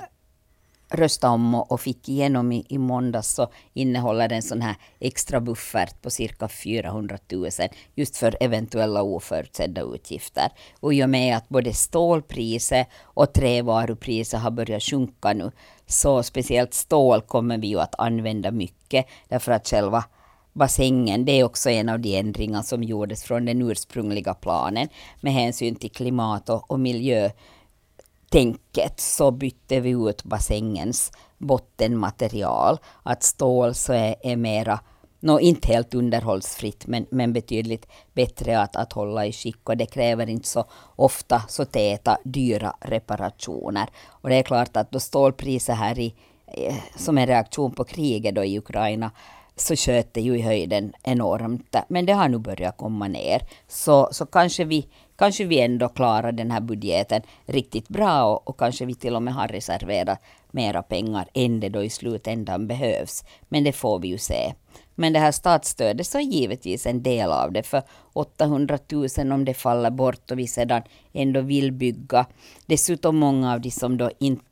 rösta 0.92 1.30
om 1.30 1.54
och, 1.54 1.80
fick 1.80 2.08
igenom 2.08 2.52
i, 2.52 2.66
i 2.68 2.78
måndags 2.78 3.28
så 3.28 3.48
innehåller 3.72 4.28
den 4.28 4.42
sån 4.42 4.62
här 4.62 4.76
extra 5.00 5.40
buffert 5.40 6.02
på 6.02 6.10
cirka 6.10 6.48
400 6.48 7.18
000 7.32 7.50
just 7.94 8.16
för 8.16 8.36
eventuella 8.40 9.02
oförutsedda 9.02 9.82
utgifter. 9.82 10.48
Och 10.80 10.94
i 10.94 11.04
och 11.04 11.10
med 11.10 11.36
att 11.36 11.48
både 11.48 11.72
stålpriset 11.72 12.88
och 13.02 13.32
trävarupriset 13.32 14.40
har 14.40 14.50
börjat 14.50 14.82
sjunka 14.82 15.32
nu 15.32 15.50
så 15.86 16.22
speciellt 16.22 16.74
stål 16.74 17.20
kommer 17.20 17.58
vi 17.58 17.66
ju 17.66 17.80
att 17.80 17.94
använda 17.98 18.50
mycket 18.50 19.06
därför 19.28 19.52
att 19.52 19.68
själva 19.68 20.04
bassängen, 20.52 21.24
det 21.24 21.32
är 21.32 21.44
också 21.44 21.70
en 21.70 21.88
av 21.88 22.00
de 22.00 22.16
ändringar 22.18 22.62
som 22.62 22.82
gjordes 22.82 23.24
från 23.24 23.44
den 23.44 23.62
ursprungliga 23.62 24.34
planen 24.34 24.88
med 25.20 25.32
hänsyn 25.32 25.74
till 25.74 25.90
klimat 25.90 26.48
och, 26.48 26.70
och 26.70 26.80
tänket 28.32 29.00
så 29.00 29.30
bytte 29.30 29.80
vi 29.80 29.90
ut 29.90 30.24
bassängens 30.24 31.12
bottenmaterial. 31.38 32.78
Att 33.02 33.22
stål 33.22 33.74
så 33.74 33.92
är, 33.92 34.14
är 34.22 34.36
mera 34.36 34.80
no, 35.20 35.40
inte 35.40 35.68
helt 35.68 35.94
underhållsfritt, 35.94 36.86
men, 36.86 37.06
men 37.10 37.32
betydligt 37.32 37.86
bättre 38.12 38.60
att, 38.60 38.76
att 38.76 38.92
hålla 38.92 39.26
i 39.26 39.32
skick 39.32 39.68
och 39.68 39.76
det 39.76 39.86
kräver 39.86 40.28
inte 40.28 40.48
så 40.48 40.64
ofta 40.96 41.42
så 41.48 41.64
täta, 41.64 42.18
dyra 42.24 42.74
reparationer. 42.80 43.88
Och 44.06 44.28
det 44.28 44.36
är 44.36 44.42
klart 44.42 44.76
att 44.76 44.90
då 44.90 45.00
stålpriset 45.00 45.76
här 45.76 45.98
i, 45.98 46.14
eh, 46.46 46.74
som 46.96 47.18
en 47.18 47.26
reaktion 47.26 47.72
på 47.72 47.84
kriget 47.84 48.34
då 48.34 48.44
i 48.44 48.58
Ukraina 48.58 49.10
så 49.56 49.76
sköt 49.76 50.14
det 50.14 50.20
ju 50.20 50.38
i 50.38 50.42
höjden 50.42 50.92
enormt. 51.02 51.76
Men 51.88 52.06
det 52.06 52.12
har 52.12 52.28
nu 52.28 52.38
börjat 52.38 52.76
komma 52.76 53.08
ner. 53.08 53.42
Så, 53.68 54.08
så 54.12 54.26
kanske, 54.26 54.64
vi, 54.64 54.88
kanske 55.16 55.44
vi 55.44 55.60
ändå 55.60 55.88
klarar 55.88 56.32
den 56.32 56.50
här 56.50 56.60
budgeten 56.60 57.22
riktigt 57.46 57.88
bra 57.88 58.24
och, 58.24 58.48
och 58.48 58.58
kanske 58.58 58.84
vi 58.84 58.94
till 58.94 59.16
och 59.16 59.22
med 59.22 59.34
har 59.34 59.48
reserverat 59.48 60.18
mera 60.50 60.82
pengar 60.82 61.28
än 61.34 61.60
det 61.60 61.68
då 61.68 61.82
i 61.82 61.90
slutändan 61.90 62.66
behövs. 62.66 63.24
Men 63.48 63.64
det 63.64 63.72
får 63.72 63.98
vi 63.98 64.08
ju 64.08 64.18
se. 64.18 64.54
Men 64.94 65.12
det 65.12 65.18
här 65.18 65.32
statsstödet 65.32 66.06
så 66.06 66.18
är 66.18 66.22
givetvis 66.22 66.86
en 66.86 67.02
del 67.02 67.32
av 67.32 67.52
det. 67.52 67.62
För 67.62 67.82
800 68.12 68.78
000 69.18 69.32
om 69.32 69.44
det 69.44 69.54
faller 69.54 69.90
bort 69.90 70.30
och 70.30 70.38
vi 70.38 70.46
sedan 70.46 70.82
ändå 71.12 71.40
vill 71.40 71.72
bygga. 71.72 72.26
Dessutom 72.66 73.16
många 73.16 73.52
av 73.52 73.60
de 73.60 73.70
som 73.70 73.96
då 73.96 74.10
inte 74.18 74.44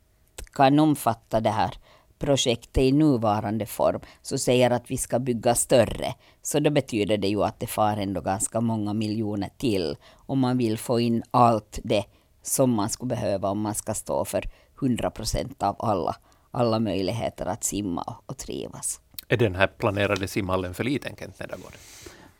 kan 0.53 0.79
omfatta 0.79 1.39
det 1.39 1.49
här 1.49 1.73
projektet 2.19 2.83
i 2.83 2.91
nuvarande 2.91 3.65
form, 3.65 3.99
så 4.21 4.37
säger 4.37 4.71
att 4.71 4.91
vi 4.91 4.97
ska 4.97 5.19
bygga 5.19 5.55
större. 5.55 6.13
Så 6.41 6.59
då 6.59 6.69
betyder 6.69 7.17
det 7.17 7.27
ju 7.27 7.43
att 7.43 7.59
det 7.59 7.67
far 7.67 7.97
ändå 7.97 8.21
ganska 8.21 8.61
många 8.61 8.93
miljoner 8.93 9.49
till 9.57 9.95
om 10.31 10.39
man 10.39 10.57
vill 10.57 10.77
få 10.77 10.99
in 10.99 11.23
allt 11.31 11.79
det 11.83 12.05
som 12.41 12.73
man 12.73 12.89
skulle 12.89 13.09
behöva 13.09 13.49
om 13.49 13.61
man 13.61 13.75
ska 13.75 13.93
stå 13.93 14.25
för 14.25 14.49
100 14.81 15.11
procent 15.11 15.63
av 15.63 15.75
alla, 15.79 16.15
alla 16.51 16.79
möjligheter 16.79 17.45
att 17.45 17.63
simma 17.63 18.15
och 18.25 18.37
trivas. 18.37 19.01
Är 19.27 19.37
den 19.37 19.55
här 19.55 19.67
planerade 19.67 20.27
simhallen 20.27 20.73
för 20.73 20.83
liten, 20.83 21.15
Kent 21.19 21.39
Nedergård? 21.39 21.73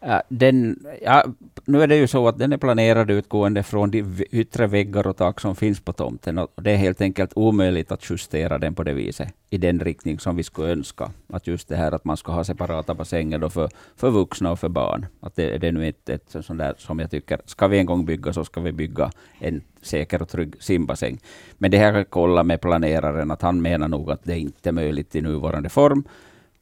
Äh, 0.03 0.20
den, 0.29 0.86
ja, 1.01 1.24
nu 1.65 1.81
är 1.81 1.88
det 1.88 1.96
ju 1.96 2.08
så 2.08 2.27
att 2.27 2.38
den 2.38 2.53
är 2.53 2.58
planerad 2.58 3.12
utgående 3.12 3.63
från 3.63 3.91
de 3.91 4.25
yttre 4.31 4.67
väggar 4.67 5.08
och 5.08 5.17
tak 5.17 5.39
som 5.39 5.55
finns 5.55 5.79
på 5.79 5.93
tomten. 5.93 6.38
Och 6.38 6.51
det 6.55 6.72
är 6.72 6.75
helt 6.75 7.01
enkelt 7.01 7.31
omöjligt 7.36 7.91
att 7.91 8.10
justera 8.10 8.58
den 8.58 8.75
på 8.75 8.84
det 8.84 8.93
viset, 8.93 9.34
i 9.50 9.58
den 9.58 9.79
riktning 9.79 10.20
som 10.20 10.36
vi 10.36 10.43
skulle 10.43 10.72
önska. 10.72 11.12
Att 11.29 11.48
just 11.48 11.67
det 11.67 11.75
här 11.75 11.91
att 11.91 12.05
man 12.05 12.17
ska 12.17 12.31
ha 12.31 12.43
separata 12.43 12.93
bassänger 12.93 13.38
då 13.38 13.50
för, 13.50 13.70
för 13.96 14.10
vuxna 14.10 14.51
och 14.51 14.60
för 14.60 14.70
barn. 14.70 15.05
Att 15.20 15.36
det, 15.36 15.58
det 15.58 15.67
är 15.67 15.72
nu 15.72 15.88
inte 15.88 16.13
ett 16.13 16.36
sånt 16.46 16.60
där 16.60 16.75
som 16.77 17.00
jag 17.00 17.12
tycker, 17.12 17.41
ska 17.46 17.67
vi 17.67 17.79
en 17.79 17.86
gång 17.86 18.05
bygga 18.05 18.34
så 18.34 18.46
ska 18.46 18.62
vi 18.62 18.72
bygga 18.72 19.12
en 19.39 19.62
säker 19.81 20.22
och 20.22 20.29
trygg 20.29 20.55
simbassäng. 20.60 21.20
Men 21.58 21.72
det 21.72 21.77
här 21.77 21.93
jag 21.93 22.10
kolla 22.10 22.43
med 22.43 22.62
planeraren, 22.62 23.31
att 23.31 23.41
han 23.41 23.62
menar 23.62 23.88
nog 23.88 24.12
att 24.12 24.24
det 24.24 24.39
inte 24.39 24.70
är 24.70 24.74
möjligt 24.74 25.15
i 25.15 25.22
nuvarande 25.22 25.70
form. 25.70 26.03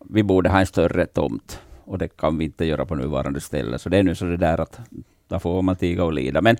Vi 0.10 0.24
borde 0.24 0.50
ha 0.50 0.60
en 0.60 0.66
större 0.66 1.06
tomt 1.06 1.60
och 1.90 1.98
det 1.98 2.18
kan 2.18 2.38
vi 2.38 2.46
inte 2.46 2.66
göra 2.66 2.86
på 2.86 2.96
nuvarande 2.96 3.42
ställe. 3.42 3.80
Så 3.80 3.90
det 3.90 3.98
är 3.98 4.04
nu 4.04 4.16
så 4.16 4.26
det 4.26 4.38
där 4.38 4.62
att 4.62 4.80
då 5.28 5.40
får 5.40 5.62
man 5.62 5.76
tiga 5.76 6.04
och 6.04 6.14
lida. 6.14 6.42
Men, 6.42 6.58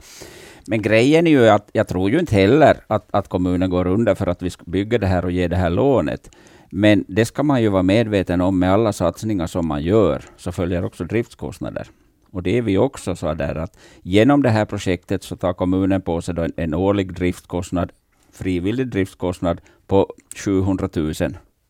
men 0.68 0.82
grejen 0.82 1.28
är 1.28 1.32
ju 1.32 1.50
att 1.50 1.70
jag 1.74 1.88
tror 1.88 2.10
ju 2.10 2.20
inte 2.20 2.36
heller 2.36 2.78
att, 2.88 3.08
att 3.12 3.28
kommunen 3.28 3.70
går 3.70 3.88
under 3.88 4.16
för 4.16 4.28
att 4.28 4.42
vi 4.42 4.50
bygger 4.66 5.00
det 5.00 5.08
här 5.08 5.26
och 5.26 5.32
ger 5.32 5.50
det 5.50 5.56
här 5.56 5.70
lånet. 5.70 6.36
Men 6.72 7.06
det 7.08 7.26
ska 7.26 7.44
man 7.44 7.62
ju 7.62 7.70
vara 7.70 7.84
medveten 7.84 8.42
om 8.42 8.60
med 8.60 8.74
alla 8.74 8.94
satsningar 8.94 9.48
som 9.48 9.68
man 9.68 9.84
gör, 9.84 10.22
så 10.38 10.52
följer 10.52 10.86
också 10.86 11.04
driftskostnader. 11.04 11.88
Och 12.32 12.44
det 12.44 12.58
är 12.58 12.62
vi 12.62 12.78
också 12.78 13.16
så 13.16 13.34
där 13.34 13.56
att 13.56 13.78
genom 14.02 14.44
det 14.44 14.50
här 14.50 14.66
projektet 14.66 15.24
så 15.24 15.36
tar 15.36 15.54
kommunen 15.54 16.02
på 16.02 16.22
sig 16.22 16.36
en, 16.38 16.54
en 16.56 16.74
årlig 16.74 17.14
driftkostnad, 17.14 17.92
frivillig 18.32 18.88
driftkostnad 18.88 19.62
på 19.88 20.14
700 20.46 20.90
000 20.96 21.14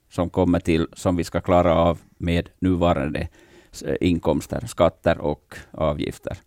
som 0.09 0.29
kommer 0.29 0.59
till, 0.59 0.87
som 0.93 1.15
vi 1.15 1.23
ska 1.23 1.41
klara 1.41 1.75
av 1.75 1.99
med 2.17 2.49
nuvarande 2.59 3.27
inkomster, 4.01 4.67
skatter 4.67 5.17
och 5.17 5.55
avgifter. 5.71 6.38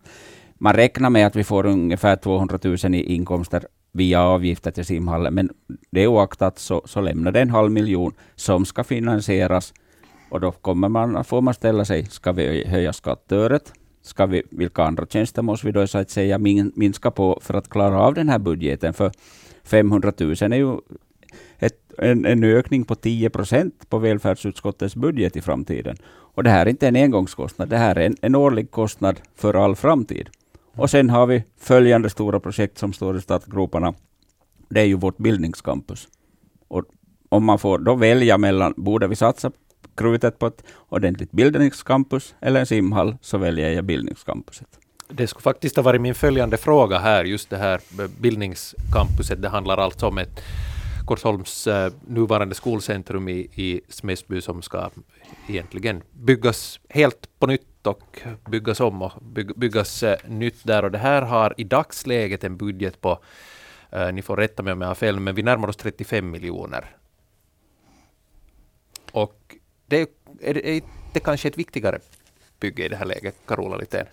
Man 0.57 0.73
räknar 0.73 1.09
med 1.09 1.27
att 1.27 1.35
vi 1.35 1.43
får 1.43 1.65
ungefär 1.65 2.15
200 2.15 2.59
000 2.63 2.95
i 2.95 3.13
inkomster 3.13 3.67
via 3.91 4.21
avgifter 4.21 4.71
till 4.71 4.85
simhallen, 4.85 5.33
men 5.33 5.49
det 5.91 6.07
oaktat 6.07 6.59
så, 6.59 6.81
så 6.85 7.01
lämnar 7.01 7.31
det 7.31 7.41
en 7.41 7.49
halv 7.49 7.71
miljon 7.71 8.13
som 8.35 8.65
ska 8.65 8.83
finansieras. 8.83 9.73
Och 10.29 10.39
då 10.39 10.51
kommer 10.51 10.89
man, 10.89 11.23
får 11.23 11.41
man 11.41 11.53
ställa 11.53 11.85
sig, 11.85 12.05
ska 12.05 12.31
vi 12.31 12.67
höja 12.67 12.93
skattöret? 12.93 13.73
Ska 14.01 14.25
vi, 14.25 14.43
vilka 14.51 14.83
andra 14.83 15.05
tjänster 15.05 15.41
måste 15.41 15.67
vi 15.67 15.71
då 15.71 15.87
så 15.87 15.97
att 15.97 16.09
säga 16.09 16.37
minska 16.75 17.11
på 17.11 17.39
för 17.41 17.53
att 17.53 17.69
klara 17.69 18.01
av 18.01 18.13
den 18.13 18.29
här 18.29 18.39
budgeten? 18.39 18.93
För 18.93 19.11
500 19.63 20.13
000 20.17 20.31
är 20.31 20.55
ju 20.55 20.77
ett, 21.59 21.93
en, 21.97 22.25
en 22.25 22.43
ökning 22.43 22.85
på 22.85 22.95
10 22.95 23.29
procent 23.29 23.89
på 23.89 23.97
välfärdsutskottets 23.97 24.95
budget 24.95 25.35
i 25.35 25.41
framtiden. 25.41 25.97
Och 26.35 26.43
det 26.43 26.49
här 26.49 26.65
är 26.65 26.69
inte 26.69 26.87
en 26.87 26.95
engångskostnad, 26.95 27.69
det 27.69 27.77
här 27.77 27.95
är 27.95 28.05
en, 28.05 28.15
en 28.21 28.35
årlig 28.35 28.71
kostnad 28.71 29.19
för 29.35 29.53
all 29.53 29.75
framtid. 29.75 30.29
Och 30.75 30.89
sen 30.89 31.09
har 31.09 31.25
vi 31.25 31.43
följande 31.59 32.09
stora 32.09 32.39
projekt 32.39 32.77
som 32.77 32.93
står 32.93 33.17
i 33.17 33.21
startgroparna. 33.21 33.93
Det 34.69 34.81
är 34.81 34.85
ju 34.85 34.95
vårt 34.95 35.17
bildningscampus. 35.17 36.07
Och 36.67 36.83
om 37.29 37.45
man 37.45 37.59
får 37.59 37.79
då 37.79 37.95
välja 37.95 38.37
mellan, 38.37 38.73
borde 38.77 39.07
vi 39.07 39.15
satsa 39.15 39.51
krutet 39.95 40.39
på 40.39 40.47
ett 40.47 40.63
ordentligt 40.89 41.31
bildningscampus 41.31 42.35
eller 42.41 42.59
en 42.59 42.65
simhall, 42.65 43.17
så 43.21 43.37
väljer 43.37 43.69
jag 43.69 43.85
bildningscampuset. 43.85 44.67
Det 45.09 45.27
skulle 45.27 45.41
faktiskt 45.41 45.75
ha 45.75 45.83
varit 45.83 46.01
min 46.01 46.15
följande 46.15 46.57
fråga 46.57 46.99
här, 46.99 47.23
just 47.23 47.49
det 47.49 47.57
här 47.57 47.81
bildningscampuset. 48.21 49.41
Det 49.41 49.49
handlar 49.49 49.77
alltså 49.77 50.07
om 50.07 50.17
ett 50.17 50.41
Korsholms 51.05 51.67
eh, 51.67 51.93
nuvarande 52.07 52.55
skolcentrum 52.55 53.29
i, 53.29 53.49
i 53.55 53.81
Smedsby 53.89 54.41
som 54.41 54.61
ska 54.61 54.89
egentligen 55.47 56.01
byggas 56.11 56.79
helt 56.89 57.39
på 57.39 57.47
nytt 57.47 57.87
och 57.87 58.19
byggas 58.49 58.79
om 58.79 59.01
och 59.01 59.11
byg, 59.21 59.59
byggas 59.59 60.03
eh, 60.03 60.17
nytt 60.27 60.63
där. 60.63 60.83
Och 60.83 60.91
det 60.91 60.97
här 60.97 61.21
har 61.21 61.53
i 61.57 61.63
dagsläget 61.63 62.43
en 62.43 62.57
budget 62.57 63.01
på, 63.01 63.19
eh, 63.91 64.13
ni 64.13 64.21
får 64.21 64.37
rätta 64.37 64.63
mig 64.63 64.73
om 64.73 64.81
jag 64.81 64.87
har 64.87 64.95
fel, 64.95 65.19
men 65.19 65.35
vi 65.35 65.43
närmar 65.43 65.67
oss 65.67 65.77
35 65.77 66.31
miljoner. 66.31 66.95
Och 69.11 69.55
det 69.85 70.01
är, 70.01 70.07
är, 70.41 70.65
är 70.65 70.81
det 71.13 71.19
kanske 71.19 71.47
ett 71.47 71.57
viktigare 71.57 71.99
bygge 72.63 72.85
i 72.85 72.89
det 72.89 72.95
här 72.95 73.05
läget, 73.05 73.35
Carola 73.45 73.77
Litén? 73.77 74.05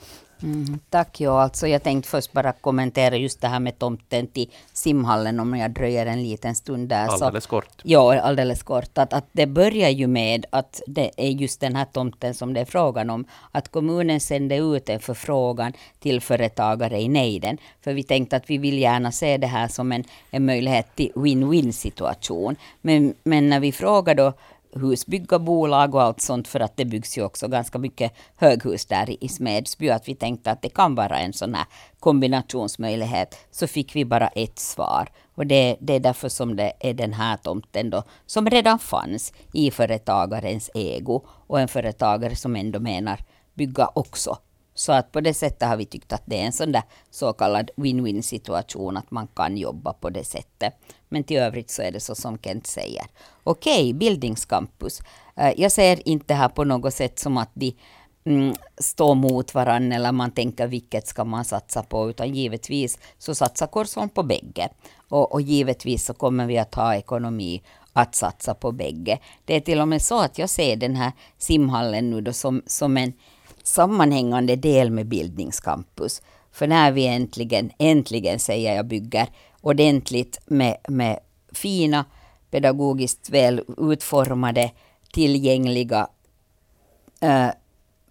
Mm, 0.43 0.79
tack. 0.91 1.21
Ja, 1.21 1.43
alltså 1.43 1.67
jag 1.67 1.83
tänkte 1.83 2.11
först 2.11 2.33
bara 2.33 2.53
kommentera 2.53 3.17
just 3.17 3.41
det 3.41 3.49
här 3.49 3.61
med 3.61 3.79
tomten 3.79 4.27
till 4.27 4.51
simhallen 4.73 5.41
om 5.41 5.57
jag 5.57 5.71
dröjer 5.71 6.07
en 6.07 6.23
liten 6.23 6.55
stund 6.55 6.89
där. 6.89 7.07
Alldeles 7.07 7.47
kort. 7.47 7.83
Ja, 7.83 8.21
alldeles 8.21 8.63
kort. 8.63 8.99
Att, 8.99 9.13
att 9.13 9.25
det 9.33 9.47
börjar 9.47 9.89
ju 9.89 10.07
med 10.07 10.47
att 10.51 10.83
det 10.87 11.11
är 11.17 11.29
just 11.31 11.61
den 11.61 11.77
här 11.77 11.85
tomten 11.93 12.35
som 12.35 12.55
det 12.55 12.61
är 12.61 12.65
frågan 12.65 13.11
om. 13.11 13.25
Att 13.53 13.69
kommunen 13.69 14.21
sände 14.21 14.57
ut 14.57 14.89
en 14.89 15.01
förfrågan 15.01 15.73
till 15.99 16.21
företagare 16.21 17.01
i 17.01 17.09
nejden. 17.09 17.59
För 17.81 17.93
vi 17.93 18.03
tänkte 18.03 18.37
att 18.37 18.51
vi 18.51 18.59
vill 18.59 18.79
gärna 18.79 19.13
se 19.13 19.37
det 19.37 19.47
här 19.47 19.69
som 19.69 19.93
en, 19.93 20.05
en 20.31 20.47
möjlighet 20.47 20.87
till 20.95 21.13
win-win 21.15 21.73
situation. 21.73 22.57
Men, 22.83 23.15
men 23.23 23.49
när 23.49 23.61
vi 23.61 23.73
frågade 23.73 24.23
då 24.23 24.33
husbyggarbolag 24.73 25.95
och 25.95 26.03
allt 26.03 26.21
sånt 26.21 26.49
för 26.49 26.61
att 26.61 26.77
det 26.77 26.85
byggs 26.85 27.19
ju 27.19 27.25
också 27.25 27.49
ganska 27.49 27.79
mycket 27.79 28.13
höghus 28.37 28.87
där 28.87 29.25
i 29.25 29.29
Smedsby. 29.29 29.91
Att 29.91 30.09
vi 30.09 30.15
tänkte 30.15 30.51
att 30.51 30.63
det 30.63 30.69
kan 30.69 30.95
vara 30.95 31.19
en 31.19 31.33
sån 31.33 31.55
här 31.55 31.67
kombinationsmöjlighet. 32.01 33.37
Så 33.51 33.67
fick 33.67 33.97
vi 33.97 34.05
bara 34.05 34.29
ett 34.29 34.59
svar. 34.59 35.09
Och 35.35 35.47
det, 35.47 35.77
det 35.81 35.95
är 35.95 36.01
därför 36.01 36.29
som 36.29 36.57
det 36.57 36.73
är 36.81 36.95
den 36.95 37.13
här 37.13 37.37
tomten 37.37 37.91
då, 37.91 38.03
som 38.27 38.51
redan 38.51 38.79
fanns 38.79 39.33
i 39.53 39.71
företagarens 39.71 40.71
ego. 40.75 41.27
Och 41.47 41.61
en 41.61 41.69
företagare 41.69 42.37
som 42.37 42.57
ändå 42.57 42.81
menar 42.81 43.21
bygga 43.55 43.91
också 43.95 44.39
så 44.81 44.93
att 44.93 45.13
på 45.13 45.21
det 45.21 45.35
sättet 45.35 45.69
har 45.69 45.77
vi 45.77 45.85
tyckt 45.85 46.13
att 46.13 46.23
det 46.25 46.41
är 46.41 46.45
en 46.45 46.53
sån 46.53 46.73
där 46.73 46.83
så 47.11 47.33
kallad 47.33 47.71
win-win 47.77 48.23
situation, 48.23 48.97
att 48.97 49.11
man 49.11 49.27
kan 49.27 49.57
jobba 49.57 49.93
på 49.93 50.11
det 50.11 50.25
sättet. 50.25 50.75
Men 51.09 51.25
till 51.25 51.37
övrigt 51.37 51.71
så 51.71 51.83
är 51.83 51.91
det 51.91 52.01
så 52.01 52.15
som 52.15 52.39
Kent 52.39 52.67
säger. 52.67 53.05
Okej, 53.43 53.81
okay, 53.81 53.93
bildningscampus. 53.93 55.01
Eh, 55.37 55.53
jag 55.57 55.73
ser 55.73 56.09
inte 56.09 56.35
här 56.35 56.49
på 56.49 56.65
något 56.65 56.95
sätt 56.95 57.19
som 57.19 57.37
att 57.37 57.51
de 57.55 57.77
mm, 58.25 58.55
står 58.79 59.15
mot 59.15 59.55
varandra 59.55 59.97
eller 59.97 60.13
man 60.13 60.31
tänker 60.31 60.67
vilket 60.67 61.07
ska 61.07 61.25
man 61.25 61.45
satsa 61.45 61.83
på, 61.83 62.11
utan 62.11 62.35
givetvis 62.35 62.99
så 63.19 63.35
satsar 63.35 63.67
Korsholm 63.67 64.09
på 64.09 64.23
bägge. 64.23 64.69
Och, 65.09 65.33
och 65.33 65.41
givetvis 65.41 66.05
så 66.05 66.15
kommer 66.15 66.47
vi 66.47 66.59
att 66.59 66.75
ha 66.75 66.95
ekonomi 66.95 67.63
att 67.93 68.15
satsa 68.15 68.55
på 68.55 68.73
bägge. 68.73 69.19
Det 69.45 69.57
är 69.57 69.61
till 69.61 69.81
och 69.81 69.89
med 69.89 70.03
så 70.03 70.21
att 70.21 70.39
jag 70.39 70.51
ser 70.51 70.77
den 70.77 70.97
här 70.97 71.13
simhallen 71.39 72.11
nu 72.11 72.21
då 72.21 72.33
som, 72.33 72.63
som 72.67 72.97
en 72.97 73.13
sammanhängande 73.71 74.57
del 74.57 74.91
med 74.91 75.07
bildningscampus. 75.07 76.23
För 76.53 76.67
när 76.67 76.93
vi 76.93 77.07
äntligen, 77.07 77.71
äntligen 77.79 78.39
säger 78.39 78.77
jag, 78.77 78.87
bygger 78.87 79.29
ordentligt 79.61 80.39
med, 80.47 80.77
med 80.89 81.19
fina, 81.53 82.05
pedagogiskt 82.51 83.31
väl 83.31 83.65
utformade, 83.79 84.71
tillgängliga, 85.13 86.09
eh, 87.21 87.49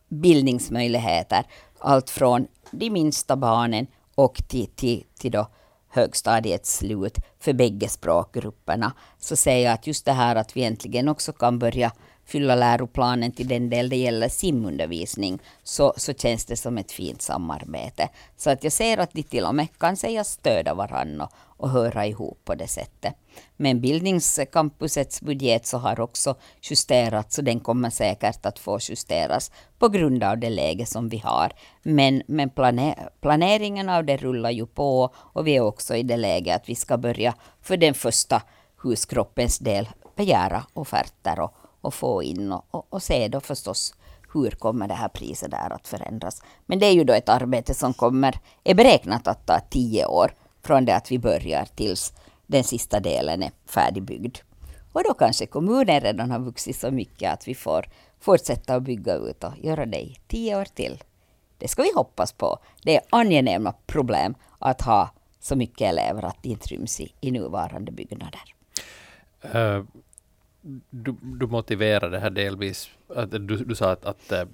bildningsmöjligheter. 0.08 1.44
Allt 1.80 2.10
från 2.10 2.48
de 2.72 2.90
minsta 2.90 3.36
barnen 3.36 3.88
och 4.16 4.42
till, 4.48 4.68
till, 4.68 5.04
till 5.20 5.32
då 5.32 5.48
högstadiets 5.90 6.78
slut 6.78 7.18
för 7.40 7.54
bägge 7.54 7.90
språkgrupperna. 7.90 8.94
Så 9.20 9.36
säger 9.36 9.66
jag 9.66 9.74
att 9.74 9.88
just 9.88 10.06
det 10.06 10.12
här 10.12 10.36
att 10.36 10.58
vi 10.58 10.64
äntligen 10.64 11.08
också 11.08 11.34
kan 11.34 11.60
börja 11.60 11.92
fylla 12.30 12.56
läroplanen 12.56 13.32
till 13.32 13.48
den 13.48 13.70
del 13.70 13.90
det 13.90 13.96
gäller 13.96 14.30
simundervisning, 14.30 15.40
så, 15.64 15.94
så 15.98 16.14
känns 16.14 16.46
det 16.46 16.56
som 16.56 16.78
ett 16.78 16.92
fint 16.92 17.22
samarbete. 17.22 18.10
Så 18.38 18.50
att 18.50 18.64
jag 18.64 18.74
ser 18.74 18.98
att 18.98 19.14
de 19.14 19.24
till 19.24 19.46
och 19.46 19.56
med 19.56 19.68
kan 19.78 19.98
säga 19.98 20.24
stödja 20.24 20.74
varandra 20.74 21.24
och, 21.24 21.64
och 21.64 21.70
höra 21.70 22.06
ihop 22.06 22.40
på 22.46 22.56
det 22.56 22.68
sättet. 22.68 23.14
Men 23.58 23.82
bildningscampusets 23.82 25.22
budget 25.22 25.66
så 25.66 25.78
har 25.78 26.00
också 26.00 26.36
justerats 26.62 27.38
och 27.38 27.44
den 27.44 27.60
kommer 27.60 27.90
säkert 27.90 28.46
att 28.46 28.60
få 28.60 28.80
justeras 28.82 29.52
på 29.80 29.90
grund 29.90 30.24
av 30.24 30.38
det 30.38 30.50
läge 30.50 30.86
som 30.86 31.10
vi 31.10 31.18
har. 31.18 31.52
Men, 31.84 32.24
men 32.28 32.50
planer, 32.50 33.10
planeringen 33.22 33.90
av 33.90 34.06
det 34.06 34.18
rullar 34.18 34.52
ju 34.52 34.66
på 34.66 35.14
och 35.16 35.48
vi 35.48 35.56
är 35.56 35.62
också 35.62 35.96
i 35.96 36.04
det 36.04 36.18
läget 36.18 36.56
att 36.56 36.70
vi 36.70 36.76
ska 36.76 36.98
börja 36.98 37.34
för 37.62 37.78
den 37.78 37.94
första 37.94 38.42
huskroppens 38.82 39.60
del 39.60 39.90
begära 40.16 40.64
offerter 40.74 41.40
och, 41.40 41.54
och 41.82 41.94
få 41.94 42.24
in 42.24 42.52
och, 42.52 42.66
och, 42.72 42.88
och 42.90 43.04
se 43.04 43.28
då 43.28 43.40
förstås 43.40 43.94
hur 44.34 44.52
kommer 44.52 44.88
det 44.88 44.94
här 44.94 45.08
priset 45.08 45.52
där 45.52 45.74
att 45.74 45.88
förändras. 45.88 46.42
Men 46.66 46.80
det 46.80 46.86
är 46.86 46.92
ju 46.92 47.04
då 47.04 47.14
ett 47.14 47.30
arbete 47.30 47.74
som 47.74 47.94
kommer, 47.94 48.40
är 48.64 48.76
beräknat 48.76 49.28
att 49.28 49.46
ta 49.46 49.60
tio 49.60 50.06
år 50.06 50.32
från 50.62 50.86
det 50.86 50.96
att 50.96 51.12
vi 51.12 51.20
börjar 51.20 51.66
tills 51.76 52.14
den 52.48 52.64
sista 52.64 53.00
delen 53.00 53.44
är 53.44 53.52
färdigbyggd. 53.66 54.38
Och 54.94 55.04
då 55.04 55.14
kanske 55.14 55.46
kommunen 55.46 56.02
redan 56.02 56.32
har 56.32 56.40
vuxit 56.40 56.80
så 56.80 56.92
mycket 56.92 57.34
att 57.34 57.48
vi 57.48 57.56
får 57.56 57.86
fortsätta 58.20 58.76
att 58.76 58.84
bygga 58.84 59.16
ut 59.16 59.44
och 59.44 59.54
göra 59.58 59.86
det 59.86 60.02
i 60.02 60.18
tio 60.28 60.62
år 60.62 60.66
till. 60.66 61.04
Det 61.58 61.68
ska 61.68 61.84
vi 61.84 61.92
hoppas 61.96 62.34
på. 62.34 62.60
Det 62.84 62.96
är 62.96 63.02
angenäma 63.10 63.74
problem 63.86 64.36
att 64.60 64.82
ha 64.82 65.10
så 65.40 65.56
mycket 65.56 65.82
elever 65.82 66.26
att 66.26 66.44
de 66.44 66.50
inte 66.50 66.68
ryms 66.68 67.00
i, 67.00 67.14
i 67.22 67.32
nuvarande 67.32 67.92
byggnader. 67.92 68.42
Uh, 69.56 69.84
du, 70.90 71.16
du 71.22 71.48
motiverar 71.48 72.10
det 72.10 72.20
här 72.20 72.30
delvis, 72.30 72.90
att 73.16 73.32
du, 73.32 73.40
du 73.40 73.76
sa 73.76 73.92
att, 73.92 74.06
att 74.06 74.32
eh, 74.32 74.40
äh, 74.40 74.46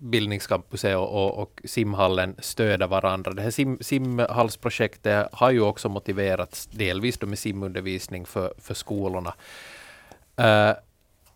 bildningscampuset 0.00 0.96
och, 0.96 1.24
och, 1.24 1.42
och, 1.42 1.60
simhallen 1.64 2.34
stöder 2.38 2.86
varandra. 2.86 3.32
Det 3.32 3.42
här 3.42 3.50
sim, 3.50 3.78
simhallsprojektet 3.80 5.28
har 5.32 5.50
ju 5.50 5.60
också 5.60 5.88
motiverats 5.88 6.66
delvis 6.66 7.18
då 7.18 7.26
med 7.26 7.38
simundervisning 7.38 8.26
för, 8.26 8.54
för 8.58 8.74
skolorna. 8.74 9.34
Uh, 10.40 10.76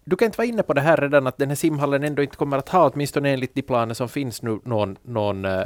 du 0.04 0.16
kan 0.16 0.26
inte 0.26 0.38
vara 0.38 0.48
inne 0.48 0.62
på 0.62 0.72
det 0.72 0.80
här 0.80 0.96
redan, 0.96 1.26
att 1.26 1.38
den 1.38 1.48
här 1.48 1.56
simhallen 1.56 2.04
ändå 2.04 2.22
inte 2.22 2.36
kommer 2.36 2.58
att 2.58 2.68
ha, 2.68 2.90
åtminstone 2.90 3.30
enligt 3.30 3.54
de 3.54 3.62
planer 3.62 3.94
som 3.94 4.08
finns 4.08 4.42
nu, 4.42 4.60
någon, 4.64 4.96
någon 5.02 5.44
uh, 5.44 5.64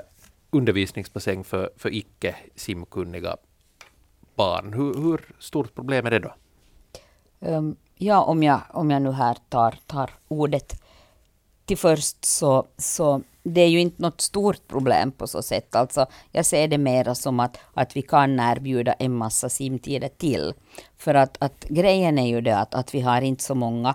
undervisningsbassäng 0.50 1.44
för, 1.44 1.70
för 1.76 1.94
icke 1.94 2.36
simkunniga 2.54 3.36
barn. 4.36 4.72
Hur, 4.72 4.94
hur 5.02 5.20
stort 5.38 5.74
problem 5.74 6.06
är 6.06 6.10
det 6.10 6.18
då? 6.18 6.34
Um, 7.40 7.76
ja, 7.96 8.22
om 8.22 8.42
jag, 8.42 8.60
om 8.70 8.90
jag 8.90 9.02
nu 9.02 9.12
här 9.12 9.36
tar, 9.48 9.74
tar 9.86 10.10
ordet 10.28 10.82
till 11.64 11.78
först 11.78 12.24
så, 12.24 12.66
så 12.76 13.22
det 13.42 13.60
är 13.60 13.68
ju 13.68 13.80
inte 13.80 14.02
något 14.02 14.20
stort 14.20 14.68
problem 14.68 15.12
på 15.12 15.26
så 15.26 15.42
sätt. 15.42 15.74
Alltså, 15.74 16.06
jag 16.32 16.46
ser 16.46 16.68
det 16.68 16.78
mera 16.78 17.14
som 17.14 17.40
att, 17.40 17.58
att 17.74 17.96
vi 17.96 18.02
kan 18.02 18.40
erbjuda 18.40 18.92
en 18.92 19.12
massa 19.12 19.48
simtider 19.48 20.08
till. 20.08 20.54
För 20.96 21.14
att, 21.14 21.36
att 21.40 21.64
grejen 21.68 22.18
är 22.18 22.26
ju 22.26 22.40
det 22.40 22.58
att, 22.58 22.74
att 22.74 22.94
vi 22.94 23.00
har 23.00 23.22
inte 23.22 23.44
så 23.44 23.54
många 23.54 23.94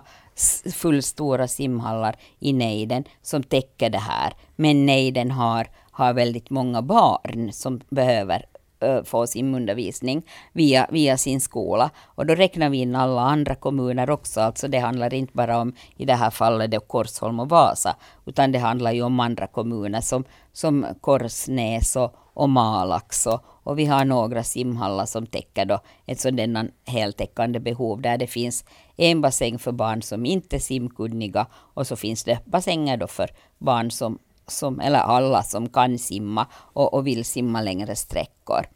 fullstora 0.74 1.48
simhallar 1.48 2.16
i 2.38 2.52
nejden 2.52 3.04
som 3.22 3.42
täcker 3.42 3.90
det 3.90 3.98
här. 3.98 4.32
Men 4.56 4.86
nejden 4.86 5.30
har, 5.30 5.68
har 5.90 6.12
väldigt 6.12 6.50
många 6.50 6.82
barn 6.82 7.52
som 7.52 7.80
behöver 7.88 8.46
Eh, 8.84 9.02
få 9.04 9.26
simundervisning 9.26 10.22
via, 10.52 10.86
via 10.90 11.16
sin 11.16 11.40
skola. 11.40 11.90
Och 12.04 12.26
då 12.26 12.34
räknar 12.34 12.70
vi 12.70 12.78
in 12.78 12.96
alla 12.96 13.20
andra 13.20 13.54
kommuner 13.54 14.10
också. 14.10 14.40
Alltså 14.40 14.68
det 14.68 14.78
handlar 14.78 15.14
inte 15.14 15.32
bara 15.34 15.58
om, 15.58 15.72
i 15.96 16.04
det 16.04 16.14
här 16.14 16.30
fallet, 16.30 16.70
det 16.70 16.80
Korsholm 16.88 17.40
och 17.40 17.48
Vasa, 17.48 17.96
utan 18.26 18.52
det 18.52 18.58
handlar 18.58 18.92
ju 18.92 19.02
om 19.02 19.20
andra 19.20 19.46
kommuner 19.46 20.00
som, 20.00 20.24
som 20.52 20.86
Korsnäs 21.00 21.96
och, 21.96 22.14
och 22.34 22.48
Malax. 22.48 23.26
Och, 23.26 23.44
och 23.46 23.78
vi 23.78 23.86
har 23.86 24.04
några 24.04 24.42
simhallar 24.42 25.06
som 25.06 25.26
täcker 25.26 25.64
då 25.64 25.80
ett 26.06 26.20
sådant 26.20 26.70
heltäckande 26.86 27.60
behov 27.60 28.00
där 28.00 28.18
det 28.18 28.26
finns 28.26 28.64
en 28.96 29.20
bassäng 29.20 29.58
för 29.58 29.72
barn 29.72 30.02
som 30.02 30.26
inte 30.26 30.56
är 30.56 30.60
simkunniga 30.60 31.46
och 31.52 31.86
så 31.86 31.96
finns 31.96 32.24
det 32.24 32.38
bassänger 32.44 32.96
då 32.96 33.06
för 33.06 33.30
barn 33.58 33.90
som 33.90 34.18
som, 34.46 34.80
eller 34.80 34.98
alla 34.98 35.42
som 35.42 35.68
kan 35.68 35.98
simma 35.98 36.46
och, 36.52 36.94
och 36.94 37.06
vill 37.06 37.24
simma 37.24 37.60
längre 37.60 37.96
sträckor. 37.96 38.66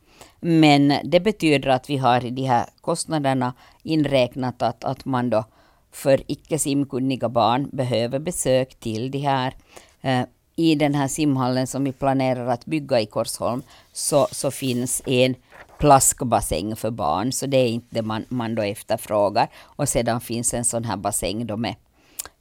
Men 0.40 0.92
det 1.04 1.20
betyder 1.20 1.68
att 1.68 1.90
vi 1.90 1.96
har 1.96 2.24
i 2.24 2.30
de 2.30 2.42
här 2.42 2.66
kostnaderna 2.80 3.54
inräknat 3.82 4.62
att, 4.62 4.84
att 4.84 5.04
man 5.04 5.30
då 5.30 5.44
för 5.92 6.22
icke 6.26 6.58
simkunniga 6.58 7.28
barn 7.28 7.68
behöver 7.72 8.18
besök 8.18 8.74
till 8.74 9.10
de 9.10 9.18
här 9.18 9.54
eh, 10.00 10.22
i 10.56 10.74
den 10.74 10.94
här 10.94 11.08
simhallen 11.08 11.66
som 11.66 11.84
vi 11.84 11.92
planerar 11.92 12.46
att 12.46 12.66
bygga 12.66 13.00
i 13.00 13.06
Korsholm 13.06 13.62
så, 13.92 14.28
så 14.32 14.50
finns 14.50 15.02
en 15.06 15.34
plaskbassäng 15.78 16.76
för 16.76 16.90
barn, 16.90 17.32
så 17.32 17.46
det 17.46 17.56
är 17.56 17.68
inte 17.68 17.86
det 17.90 18.02
man, 18.02 18.24
man 18.28 18.54
då 18.54 18.62
efterfrågar. 18.62 19.48
Och 19.62 19.88
sedan 19.88 20.20
finns 20.20 20.54
en 20.54 20.64
sån 20.64 20.84
här 20.84 20.96
bassäng 20.96 21.46
då 21.46 21.56
med, 21.56 21.74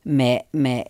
med, 0.07 0.41
med 0.51 0.87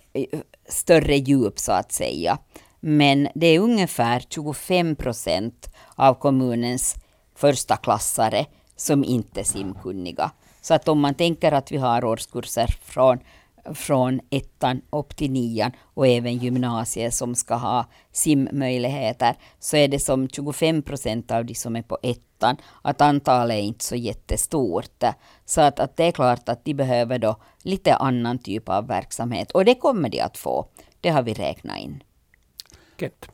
större 0.69 1.15
djup 1.15 1.59
så 1.59 1.71
att 1.71 1.91
säga. 1.91 2.37
Men 2.79 3.27
det 3.35 3.47
är 3.47 3.59
ungefär 3.59 4.23
25 4.29 4.95
procent 4.95 5.69
av 5.95 6.13
kommunens 6.13 6.95
första 7.35 7.77
klassare 7.77 8.45
som 8.75 9.03
inte 9.03 9.39
är 9.39 9.43
simkunniga. 9.43 10.31
Så 10.61 10.73
att 10.73 10.87
om 10.87 10.99
man 10.99 11.15
tänker 11.15 11.51
att 11.51 11.71
vi 11.71 11.77
har 11.77 12.05
årskurser 12.05 12.67
från, 12.83 13.19
från 13.73 14.19
ettan 14.29 14.81
upp 14.89 15.15
till 15.15 15.31
nian 15.31 15.71
och 15.79 16.07
även 16.07 16.37
gymnasiet 16.37 17.13
som 17.13 17.35
ska 17.35 17.55
ha 17.55 17.85
simmöjligheter, 18.11 19.35
så 19.59 19.77
är 19.77 19.87
det 19.87 19.99
som 19.99 20.29
25 20.29 20.81
procent 20.81 21.31
av 21.31 21.45
de 21.45 21.55
som 21.55 21.75
är 21.75 21.81
på 21.81 21.97
ettan, 22.03 22.57
att 22.81 23.01
antalet 23.01 23.55
är 23.55 23.61
inte 23.61 23.85
så 23.85 23.95
jättestort. 23.95 25.03
Så 25.45 25.61
att, 25.61 25.79
att 25.79 25.97
det 25.97 26.03
är 26.03 26.11
klart 26.11 26.49
att 26.49 26.65
de 26.65 26.73
behöver 26.73 27.19
då 27.19 27.35
lite 27.61 27.95
annan 27.95 28.39
typ 28.39 28.69
av 28.69 28.87
verksamhet 28.87 29.51
och 29.51 29.65
det 29.65 29.75
kommer 29.75 30.09
de 30.09 30.21
att 30.21 30.37
få. 30.37 30.67
Det 31.01 31.09
har 31.09 31.21
vi 31.21 31.33
räknat 31.33 31.79
in. 31.79 32.03
Kent. 32.99 33.27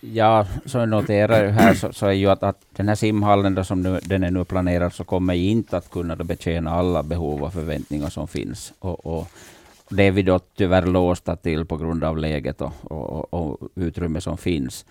Ja, 0.00 0.46
som 0.64 0.80
jag 0.80 0.88
noterar 0.88 1.48
här 1.48 1.74
så, 1.74 1.92
så, 1.92 2.06
är 2.06 2.12
ju 2.12 2.30
att, 2.30 2.42
att 2.42 2.66
den 2.76 2.88
här 2.88 2.94
simhallen 2.94 3.54
då, 3.54 3.64
som 3.64 3.82
nu, 3.82 3.98
den 4.02 4.24
är 4.24 4.30
nu 4.30 4.44
planerad 4.44 4.92
så 4.92 5.04
kommer 5.04 5.34
inte 5.34 5.76
att 5.76 5.90
kunna 5.90 6.16
då 6.16 6.24
betjäna 6.24 6.70
alla 6.70 7.02
behov 7.02 7.42
och 7.42 7.52
förväntningar 7.52 8.08
som 8.08 8.28
finns. 8.28 8.72
Och, 8.78 9.06
och 9.06 9.28
det 9.88 10.02
är 10.02 10.10
vi 10.10 10.22
då 10.22 10.38
tyvärr 10.38 10.86
låsta 10.86 11.36
till 11.36 11.64
på 11.64 11.76
grund 11.76 12.04
av 12.04 12.18
läget 12.18 12.60
och, 12.60 12.72
och, 12.82 13.34
och 13.34 13.68
utrymme 13.74 14.20
som 14.20 14.38
finns. 14.38 14.84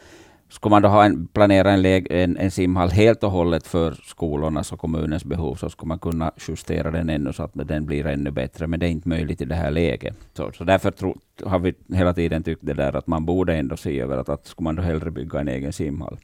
Skulle 0.49 0.71
man 0.71 0.81
då 0.81 0.89
ha 0.89 1.05
en, 1.05 1.27
planera 1.27 1.71
en, 1.71 1.85
en, 2.09 2.37
en 2.37 2.51
simhall 2.51 2.89
helt 2.89 3.23
och 3.23 3.31
hållet 3.31 3.67
för 3.67 3.91
skolornas 4.03 4.71
och 4.71 4.79
kommunens 4.79 5.25
behov, 5.25 5.55
så 5.55 5.69
skulle 5.69 5.87
man 5.87 5.99
kunna 5.99 6.31
justera 6.47 6.91
den 6.91 7.09
ännu 7.09 7.33
så 7.33 7.43
att 7.43 7.51
den 7.53 7.85
blir 7.85 8.05
ännu 8.05 8.31
bättre. 8.31 8.67
Men 8.67 8.79
det 8.79 8.87
är 8.87 8.89
inte 8.89 9.09
möjligt 9.09 9.41
i 9.41 9.45
det 9.45 9.55
här 9.55 9.71
läget. 9.71 10.15
Så, 10.33 10.51
så 10.51 10.63
därför 10.63 10.91
tro, 10.91 11.17
har 11.45 11.59
vi 11.59 11.73
hela 11.93 12.13
tiden 12.13 12.43
tyckt 12.43 12.65
det 12.65 12.73
där 12.73 12.95
att 12.95 13.07
man 13.07 13.25
borde 13.25 13.55
ändå 13.55 13.77
se 13.77 13.99
över 13.99 14.17
att, 14.17 14.29
att 14.29 14.47
skulle 14.47 14.63
man 14.63 14.75
då 14.75 14.81
hellre 14.81 15.11
bygga 15.11 15.39
en 15.39 15.47
egen 15.47 15.73
simhall. 15.73 16.17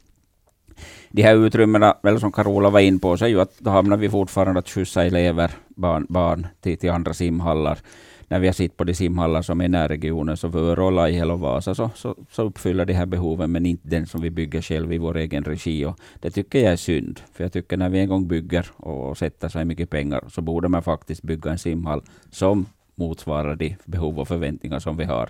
De 1.12 1.22
här 1.24 1.36
utrymmena, 1.36 1.98
eller 2.04 2.18
som 2.18 2.32
Carola 2.32 2.70
var 2.70 2.80
in 2.80 3.00
på, 3.00 3.18
så 3.18 3.26
är 3.26 3.30
ju 3.30 3.42
att 3.42 3.60
då 3.60 3.70
hamnar 3.70 3.98
vi 3.98 4.10
fortfarande 4.10 4.60
att 4.60 4.70
skjutsa 4.70 5.06
elever, 5.06 5.52
barn, 5.68 6.06
barn 6.10 6.48
till, 6.62 6.78
till 6.78 6.92
andra 6.92 7.14
simhallar 7.14 7.80
när 8.28 8.40
vi 8.40 8.48
har 8.48 8.54
sett 8.54 8.78
på 8.78 8.84
de 8.84 8.94
simhallar 8.94 9.42
som 9.42 9.62
är 9.62 9.66
i 9.66 9.68
närregionen, 9.68 10.38
så 10.38 10.52
för 10.52 10.60
Örå, 10.60 10.90
Laihel 10.90 11.32
och 11.32 11.40
Vasa, 11.40 11.76
så, 11.76 11.90
så, 11.96 12.16
så, 12.32 12.44
uppfyller 12.44 12.86
de 12.86 12.94
här 12.94 13.06
behoven, 13.06 13.52
men 13.52 13.66
inte 13.66 13.88
den 13.88 14.08
som 14.08 14.22
vi 14.22 14.30
bygger 14.30 14.62
själv 14.62 14.94
i 14.94 14.98
vår 14.98 15.18
egen 15.18 15.44
regi. 15.44 15.86
Och 15.86 16.00
det 16.20 16.32
tycker 16.32 16.60
jag 16.60 16.74
är 16.74 16.78
synd, 16.78 17.20
för 17.34 17.44
jag 17.44 17.54
tycker 17.54 17.78
när 17.78 17.90
vi 17.90 18.00
en 18.00 18.10
gång 18.10 18.28
bygger 18.28 18.68
och 18.78 19.18
sätter 19.18 19.50
så 19.50 19.66
mycket 19.66 19.90
pengar, 19.90 20.24
så 20.30 20.42
borde 20.42 20.68
man 20.68 20.84
faktiskt 20.84 21.22
bygga 21.22 21.52
en 21.52 21.58
simhall 21.58 22.02
som 22.32 22.66
motsvarar 22.96 23.56
de 23.56 23.76
behov 23.86 24.20
och 24.20 24.28
förväntningar 24.28 24.80
som 24.80 24.98
vi 24.98 25.04
har. 25.04 25.30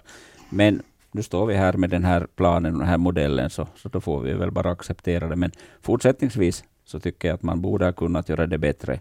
Men 0.50 0.82
nu 1.12 1.24
står 1.24 1.46
vi 1.46 1.56
här 1.56 1.74
med 1.74 1.90
den 1.90 2.04
här 2.04 2.28
planen 2.36 2.74
och 2.74 2.80
den 2.80 2.88
här 2.88 2.98
modellen, 2.98 3.50
så, 3.50 3.68
så 3.76 3.90
då 3.90 4.02
får 4.02 4.20
vi 4.20 4.34
väl 4.34 4.52
bara 4.52 4.72
acceptera 4.72 5.28
det. 5.28 5.36
Men 5.36 5.52
fortsättningsvis 5.82 6.64
så 6.86 7.00
tycker 7.00 7.28
jag 7.28 7.36
att 7.36 7.44
man 7.44 7.62
borde 7.62 7.86
ha 7.86 7.92
kunnat 7.92 8.30
göra 8.30 8.48
det 8.48 8.58
bättre 8.58 9.00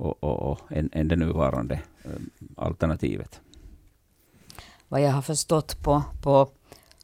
och, 0.00 0.24
och, 0.24 0.52
och 0.52 0.60
än, 0.70 0.90
än 0.92 1.08
det 1.08 1.16
nuvarande 1.16 1.80
eh, 2.04 2.10
alternativet. 2.56 3.40
Vad 4.88 5.00
jag 5.00 5.10
har 5.10 5.22
förstått 5.22 5.82
på, 5.82 6.02
på 6.22 6.48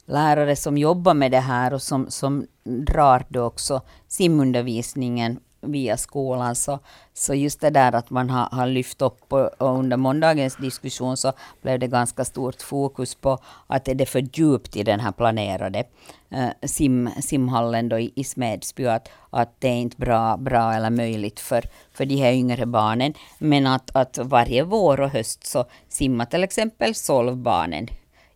lärare 0.07 0.57
som 0.57 0.79
jobbar 0.79 1.15
med 1.15 1.31
det 1.31 1.41
här 1.41 1.75
och 1.75 1.83
som, 1.83 2.11
som 2.11 2.47
drar 2.65 3.25
då 3.29 3.43
också 3.43 3.83
simundervisningen 4.09 5.41
via 5.61 5.97
skolan. 5.97 6.57
Så, 6.57 6.79
så 7.15 7.35
just 7.35 7.61
det 7.61 7.71
där 7.71 7.95
att 7.95 8.11
man 8.11 8.31
har, 8.31 8.49
har 8.53 8.67
lyft 8.67 9.03
upp 9.03 9.33
och, 9.33 9.63
och 9.63 9.79
under 9.79 9.97
måndagens 9.97 10.57
diskussion 10.57 11.17
så 11.17 11.33
blev 11.63 11.79
det 11.79 11.87
ganska 11.87 12.25
stort 12.25 12.63
fokus 12.63 13.15
på 13.15 13.39
att 13.67 13.89
är 13.89 13.95
det 13.95 14.07
för 14.07 14.29
djupt 14.33 14.77
i 14.77 14.83
den 14.83 15.01
här 15.01 15.13
planerade 15.13 15.85
eh, 16.31 16.49
sim, 16.63 17.11
simhallen 17.21 17.89
då 17.89 17.99
i, 17.99 18.13
i 18.15 18.25
Smedsby. 18.25 18.87
Att, 18.87 19.09
att 19.31 19.61
det 19.61 19.69
är 19.69 19.77
inte 19.77 19.97
bra, 19.97 20.37
bra 20.37 20.73
eller 20.73 20.91
möjligt 20.91 21.41
för, 21.41 21.65
för 21.93 22.07
de 22.07 22.17
här 22.17 22.33
yngre 22.33 22.67
barnen. 22.67 23.15
Men 23.39 23.67
att, 23.67 23.97
att 23.97 24.19
varje 24.19 24.63
vår 24.63 25.01
och 25.01 25.11
höst 25.11 25.47
så 25.47 25.65
simmar 25.89 26.25
till 26.25 26.45
exempel 26.45 26.95
solvbarnen 26.95 27.89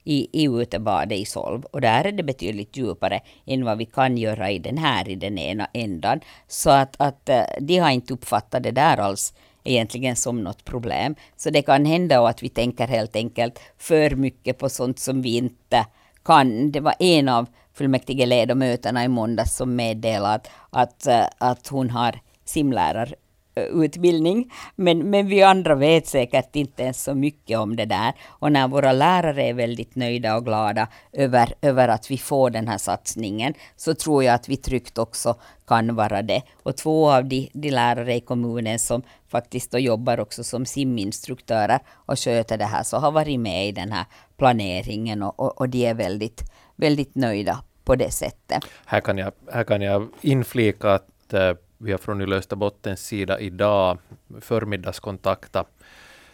i, 0.05 0.43
i 0.43 0.47
utebadet 0.47 1.19
i 1.19 1.25
Solv. 1.25 1.65
Och 1.65 1.81
där 1.81 2.05
är 2.05 2.13
det 2.13 2.23
betydligt 2.23 2.77
djupare 2.77 3.21
än 3.47 3.65
vad 3.65 3.79
vi 3.79 3.85
kan 3.85 4.19
göra 4.19 4.51
i 4.51 4.59
den 4.59 4.79
här, 4.79 5.09
i 5.09 5.15
den 5.15 5.39
ena 5.39 5.69
ändan. 5.73 6.21
Så 6.49 6.71
att, 6.71 6.95
att 6.99 7.29
eh, 7.29 7.43
de 7.61 7.79
har 7.79 7.91
inte 7.91 8.15
uppfattat 8.15 8.63
det 8.63 8.71
där 8.71 8.97
alls 8.97 9.35
egentligen 9.65 10.17
som 10.17 10.41
något 10.41 10.65
problem. 10.65 11.15
Så 11.37 11.51
det 11.51 11.63
kan 11.63 11.85
hända 11.85 12.27
att 12.27 12.43
vi 12.43 12.49
tänker 12.49 12.87
helt 12.87 13.17
enkelt 13.17 13.61
för 13.79 14.11
mycket 14.11 14.59
på 14.59 14.69
sånt 14.69 14.99
som 14.99 15.23
vi 15.23 15.37
inte 15.37 15.87
kan. 16.25 16.71
Det 16.71 16.81
var 16.81 16.95
en 16.99 17.29
av 17.29 17.47
fullmäktigeledamöterna 17.75 19.05
i 19.05 19.09
måndags 19.09 19.57
som 19.57 19.77
meddelade 19.77 20.35
att, 20.35 20.51
att, 20.71 21.07
eh, 21.07 21.25
att 21.39 21.69
hon 21.69 21.91
har 21.91 22.21
simlärare 22.45 23.15
Eh, 23.61 23.83
utbildning. 23.85 24.53
Men, 24.77 25.11
men 25.11 25.27
vi 25.27 25.43
andra 25.43 25.75
vet 25.75 26.07
säkert 26.07 26.57
inte 26.57 26.83
ens 26.83 27.05
så 27.05 27.15
mycket 27.15 27.59
om 27.59 27.77
det 27.77 27.85
där. 27.85 28.13
Och 28.29 28.53
när 28.53 28.69
våra 28.69 28.93
lärare 28.93 29.43
är 29.43 29.55
väldigt 29.55 29.97
nöjda 29.97 30.37
och 30.37 30.45
glada 30.45 30.89
över, 31.13 31.55
över 31.63 31.89
att 31.89 32.11
vi 32.11 32.19
får 32.19 32.51
den 32.51 32.69
här 32.69 32.79
satsningen, 32.79 33.55
så 33.77 33.95
tror 33.95 34.25
jag 34.25 34.35
att 34.35 34.49
vi 34.49 34.57
tryggt 34.57 34.99
också 34.99 35.35
kan 35.67 35.95
vara 35.95 36.23
det. 36.23 36.43
Och 36.63 36.77
två 36.77 37.11
av 37.11 37.25
de, 37.25 37.51
de 37.53 37.71
lärare 37.71 38.15
i 38.15 38.21
kommunen 38.21 38.79
som 38.79 39.03
faktiskt 39.29 39.71
då 39.71 39.79
jobbar 39.79 40.21
också 40.21 40.45
som 40.45 40.67
siminstruktörer 40.67 41.79
och 41.91 42.19
sköter 42.19 42.59
det 42.59 42.65
här, 42.65 42.83
så 42.83 42.97
har 42.97 43.13
varit 43.13 43.41
med 43.41 43.69
i 43.69 43.73
den 43.73 43.93
här 43.93 44.05
planeringen 44.37 45.23
och, 45.23 45.41
och, 45.41 45.61
och 45.61 45.69
de 45.69 45.87
är 45.87 45.95
väldigt, 45.95 46.43
väldigt 46.77 47.15
nöjda 47.15 47.63
på 47.85 47.97
det 47.97 48.11
sättet. 48.11 48.65
Här 48.87 49.01
kan 49.01 49.19
jag, 49.19 49.33
här 49.53 49.65
kan 49.65 49.83
jag 49.83 50.09
inflika 50.21 50.95
att 50.95 51.33
eh, 51.33 51.53
vi 51.83 51.91
har 51.91 51.99
från 51.99 52.33
Österbottens 52.33 53.07
sida 53.07 53.41
idag 53.41 53.99
förmiddags 54.41 55.01
kontaktat 55.01 55.69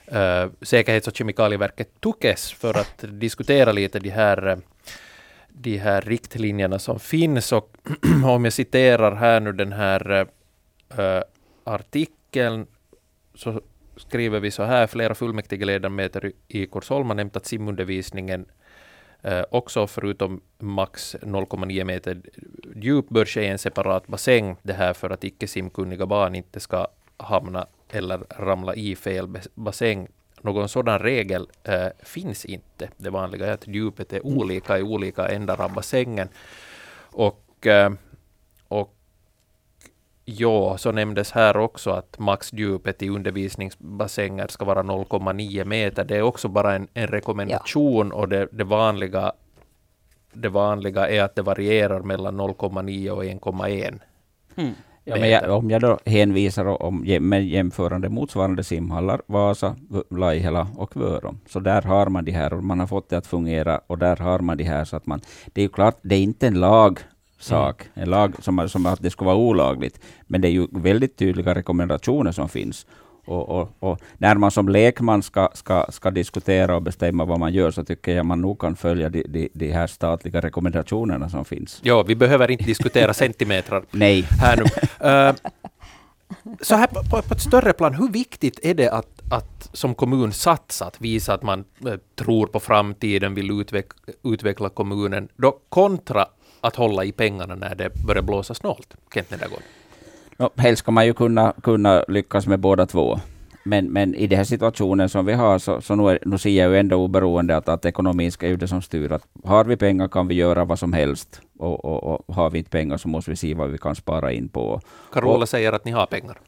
eh, 0.07 0.47
Säkerhets 0.63 1.09
och 1.09 1.17
kemikalieverket 1.17 2.01
Tukes 2.01 2.53
för 2.53 2.79
att 2.79 3.05
diskutera 3.09 3.73
lite 3.73 3.99
de 3.99 4.11
här, 4.11 4.47
eh, 4.47 4.57
de 5.49 5.77
här 5.77 6.01
riktlinjerna 6.01 6.79
som 6.79 7.01
finns. 7.01 7.53
Och 7.53 7.77
om 8.25 8.45
jag 8.45 8.53
citerar 8.53 9.15
här 9.15 9.41
nu 9.41 9.53
den 9.53 9.73
här 9.73 10.11
eh, 10.11 11.05
eh, 11.05 11.23
artikeln 11.65 12.67
så 13.35 13.61
skriver 13.97 14.41
vi 14.41 14.51
så 14.51 14.63
här. 14.63 14.87
Flera 14.87 15.15
fullmäktigeledamöter 15.15 16.33
i 16.49 16.67
Korsholm 16.67 17.09
har 17.09 17.15
nämnt 17.15 17.37
att 17.37 17.47
simundervisningen 17.47 18.47
Eh, 19.27 19.45
också 19.51 19.87
förutom 19.87 20.41
max 20.59 21.17
0,9 21.23 21.85
meter 21.85 22.21
djup 22.77 23.09
bör 23.09 23.25
ske 23.25 23.43
i 23.43 23.49
en 23.49 23.59
separat 23.59 24.07
bassäng. 24.07 24.57
Det 24.63 24.73
här 24.73 24.93
för 24.93 25.11
att 25.11 25.25
icke 25.25 25.47
simkunniga 25.47 26.07
barn 26.07 26.35
inte 26.35 26.61
ska 26.61 26.87
hamna 27.17 27.67
eller 27.89 28.21
ramla 28.31 28.75
i 28.75 28.97
fel 28.97 29.29
bassäng. 29.55 30.09
Någon 30.41 30.69
sådan 30.69 30.99
regel 30.99 31.49
eh, 31.65 31.87
finns 32.03 32.45
inte. 32.45 32.89
Det 32.97 33.11
vanliga 33.11 33.47
är 33.47 33.53
att 33.53 33.67
djupet 33.67 34.13
är 34.13 34.27
olika 34.27 34.79
i 34.79 34.83
olika 34.83 35.29
ändar 35.29 35.61
av 35.61 35.73
bassängen. 35.73 36.29
Och, 36.99 37.67
eh, 37.67 37.91
Ja, 40.29 40.79
så 40.79 40.93
nämndes 40.93 41.33
här 41.33 41.57
också 41.57 41.91
att 41.91 42.19
maxdjupet 42.19 43.03
i 43.03 43.09
undervisningsbassänger 43.09 44.47
ska 44.49 44.65
vara 44.65 44.83
0,9 44.83 45.65
meter. 45.65 46.05
Det 46.05 46.17
är 46.17 46.23
också 46.23 46.49
bara 46.49 46.75
en, 46.75 46.89
en 46.95 47.07
rekommendation 47.07 48.09
ja. 48.09 48.15
och 48.15 48.29
det, 48.29 48.49
det, 48.53 48.65
vanliga, 48.65 49.33
det 50.33 50.49
vanliga 50.49 51.09
är 51.09 51.23
att 51.23 51.35
det 51.35 51.43
varierar 51.43 52.01
mellan 52.01 52.41
0,9 52.41 53.11
och 53.11 53.25
1,1. 53.25 54.01
Mm. 54.57 54.75
Ja, 55.05 55.17
jag, 55.17 55.51
om 55.51 55.71
jag 55.71 55.81
då 55.81 55.99
hänvisar 56.05 56.83
om, 56.83 57.05
med 57.21 57.47
jämförande 57.47 58.09
motsvarande 58.09 58.65
simhallar, 58.65 59.23
Vasa, 59.27 59.77
Laihela 60.11 60.69
och 60.77 60.97
Vörum, 60.97 61.39
så 61.49 61.61
där 61.61 61.83
har 61.83 62.07
man 62.07 62.25
de 62.25 62.33
här 62.33 62.53
och 62.53 62.65
man 62.65 62.81
har 62.81 62.87
fått 62.87 63.09
det 63.09 63.17
att 63.17 63.27
fungera 63.27 63.81
och 63.87 63.99
där 63.99 64.17
har 64.17 64.39
man 64.39 64.57
de 64.57 64.65
här 64.65 64.85
så 64.85 64.97
att 64.97 65.07
man, 65.07 65.21
det 65.53 65.61
är 65.61 65.63
ju 65.63 65.69
klart, 65.69 65.99
det 66.03 66.15
är 66.15 66.21
inte 66.21 66.47
en 66.47 66.61
lag 66.61 67.01
sak, 67.39 67.83
mm. 67.83 68.03
en 68.03 68.11
lag 68.11 68.35
som, 68.43 68.69
som 68.69 68.87
att 68.87 69.03
det 69.03 69.11
skulle 69.11 69.27
vara 69.27 69.37
olagligt. 69.37 70.01
Men 70.27 70.41
det 70.41 70.49
är 70.49 70.53
ju 70.53 70.67
väldigt 70.71 71.17
tydliga 71.17 71.55
rekommendationer 71.55 72.33
som 72.33 72.49
finns. 72.49 72.87
Och, 73.27 73.49
och, 73.49 73.77
och, 73.79 74.01
när 74.19 74.35
man 74.35 74.51
som 74.51 74.69
lekman 74.69 75.23
ska, 75.23 75.49
ska, 75.55 75.87
ska 75.89 76.11
diskutera 76.11 76.77
och 76.77 76.83
bestämma 76.83 77.25
vad 77.25 77.41
man 77.41 77.53
gör, 77.53 77.71
så 77.71 77.85
tycker 77.85 78.17
jag 78.17 78.27
man 78.27 78.41
nog 78.41 78.61
kan 78.61 78.77
följa 78.77 79.09
de, 79.09 79.23
de, 79.29 79.49
de 79.53 79.73
här 79.73 79.87
statliga 79.87 80.41
rekommendationerna 80.41 81.29
som 81.29 81.45
finns. 81.45 81.81
Ja, 81.83 82.03
vi 82.03 82.17
behöver 82.17 82.51
inte 82.51 82.65
diskutera 82.65 83.15
centimeter 83.25 83.83
Nej. 83.91 84.23
här 84.23 84.57
nu. 84.57 84.65
Uh, 85.09 85.35
så 86.61 86.75
här 86.75 86.87
på, 86.87 87.03
på, 87.03 87.23
på, 87.23 87.35
ett 87.35 87.41
större 87.41 87.73
plan, 87.73 87.95
hur 87.95 88.09
viktigt 88.09 88.61
är 88.63 88.75
det 88.75 88.89
att, 88.89 89.23
att 89.31 89.71
som 89.73 89.95
kommun 89.95 90.33
satsa, 90.33 90.85
att 90.85 91.01
visa 91.01 91.35
att 91.35 91.43
man 91.43 91.65
uh, 91.87 91.95
tror 92.15 92.47
på 92.47 92.61
framtiden, 92.61 93.35
vill 93.35 93.61
utveck, 93.61 93.87
utveckla 94.25 94.69
kommunen, 94.69 95.29
då 95.37 95.59
kontra 95.69 96.27
att 96.67 96.77
hålla 96.77 97.05
i 97.05 97.13
pengarna 97.13 97.55
när 97.55 97.75
det 97.75 97.91
börjar 98.07 98.23
blåsa 98.23 98.55
snålt? 98.55 98.97
Kent 99.15 99.31
Nedergård. 99.31 99.63
No, 100.37 100.51
helst 100.57 100.83
ska 100.83 100.91
man 100.91 101.07
ju 101.07 101.15
kunna, 101.15 101.55
kunna 101.63 102.05
lyckas 102.09 102.47
med 102.47 102.61
båda 102.61 102.87
två. 102.87 103.21
Men, 103.65 103.93
men 103.93 104.15
i 104.15 104.27
den 104.27 104.37
här 104.37 104.45
situationen 104.45 105.09
som 105.09 105.27
vi 105.27 105.33
har, 105.33 105.59
så, 105.59 105.81
så 105.81 105.95
nu, 105.95 106.11
är, 106.11 106.19
nu 106.25 106.39
ser 106.39 106.51
jag 106.51 106.71
ju 106.71 106.79
ändå 106.79 106.97
oberoende 106.97 107.57
att, 107.57 107.69
att 107.69 107.85
ekonomin 107.85 108.33
ska 108.33 108.49
ju 108.49 108.57
det 108.57 108.69
som 108.69 108.83
styr. 108.83 109.13
Att 109.13 109.27
har 109.45 109.65
vi 109.65 109.77
pengar 109.77 110.09
kan 110.09 110.29
vi 110.29 110.35
göra 110.35 110.65
vad 110.65 110.79
som 110.79 110.93
helst. 110.93 111.41
Och, 111.59 111.85
och, 111.85 112.29
och 112.29 112.35
har 112.35 112.51
vi 112.51 112.59
inte 112.59 112.71
pengar 112.71 112.97
så 112.97 113.09
måste 113.09 113.31
vi 113.31 113.37
se 113.37 113.55
vad 113.55 113.71
vi 113.71 113.79
kan 113.79 113.95
spara 113.95 114.33
in 114.33 114.49
på. 114.49 114.81
Carola 115.13 115.43
och, 115.43 115.49
säger 115.49 115.73
att 115.73 115.85
ni 115.85 115.91
har 115.91 116.07
pengar. 116.07 116.39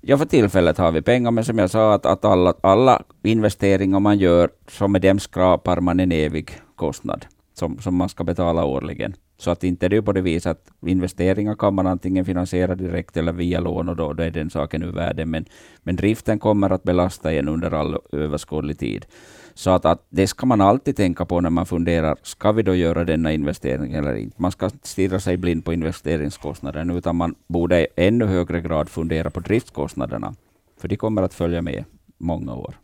Ja, 0.00 0.18
för 0.18 0.24
tillfället 0.24 0.78
har 0.78 0.92
vi 0.92 1.02
pengar, 1.02 1.30
men 1.30 1.44
som 1.44 1.58
jag 1.58 1.70
sa, 1.70 1.94
att, 1.94 2.06
att 2.06 2.24
alla, 2.24 2.54
alla 2.60 3.02
investeringar 3.22 4.00
man 4.00 4.18
gör, 4.18 4.50
så 4.68 4.88
med 4.88 5.02
dem 5.02 5.18
skrapar 5.18 5.80
man 5.80 6.00
en 6.00 6.12
evig 6.12 6.50
kostnad 6.76 7.26
som, 7.54 7.78
som 7.78 7.94
man 7.94 8.08
ska 8.08 8.24
betala 8.24 8.64
årligen. 8.64 9.14
Så 9.40 9.50
att 9.50 9.64
inte 9.64 9.88
det 9.88 9.96
är 9.96 10.02
på 10.02 10.12
det 10.12 10.20
viset 10.20 10.50
att 10.50 10.88
investeringar 10.88 11.54
kan 11.54 11.74
man 11.74 11.86
antingen 11.86 12.24
finansiera 12.24 12.74
direkt 12.74 13.16
eller 13.16 13.32
via 13.32 13.60
lån 13.60 13.88
och 13.88 13.96
då, 13.96 14.12
då 14.12 14.22
är 14.22 14.30
den 14.30 14.50
saken 14.50 14.82
ur 14.82 14.92
världen. 14.92 15.30
Men, 15.30 15.44
men 15.82 15.96
driften 15.96 16.38
kommer 16.38 16.70
att 16.70 16.82
belasta 16.82 17.32
en 17.32 17.48
under 17.48 17.74
all 17.74 17.98
överskådlig 18.12 18.78
tid. 18.78 19.06
Så 19.54 19.70
att, 19.70 19.84
att 19.84 20.06
det 20.08 20.26
ska 20.26 20.46
man 20.46 20.60
alltid 20.60 20.96
tänka 20.96 21.24
på 21.24 21.40
när 21.40 21.50
man 21.50 21.66
funderar, 21.66 22.16
ska 22.22 22.52
vi 22.52 22.62
då 22.62 22.74
göra 22.74 23.04
denna 23.04 23.32
investering 23.32 23.92
eller 23.92 24.14
inte? 24.14 24.42
Man 24.42 24.52
ska 24.52 24.70
stirra 24.82 25.20
sig 25.20 25.36
blind 25.36 25.64
på 25.64 25.72
investeringskostnaden, 25.72 26.90
utan 26.90 27.16
man 27.16 27.34
borde 27.46 27.80
i 27.80 27.86
ännu 27.96 28.24
högre 28.24 28.60
grad 28.60 28.88
fundera 28.88 29.30
på 29.30 29.40
driftskostnaderna, 29.40 30.34
för 30.80 30.88
de 30.88 30.96
kommer 30.96 31.22
att 31.22 31.34
följa 31.34 31.62
med 31.62 31.84
många 32.18 32.54
år. 32.54 32.74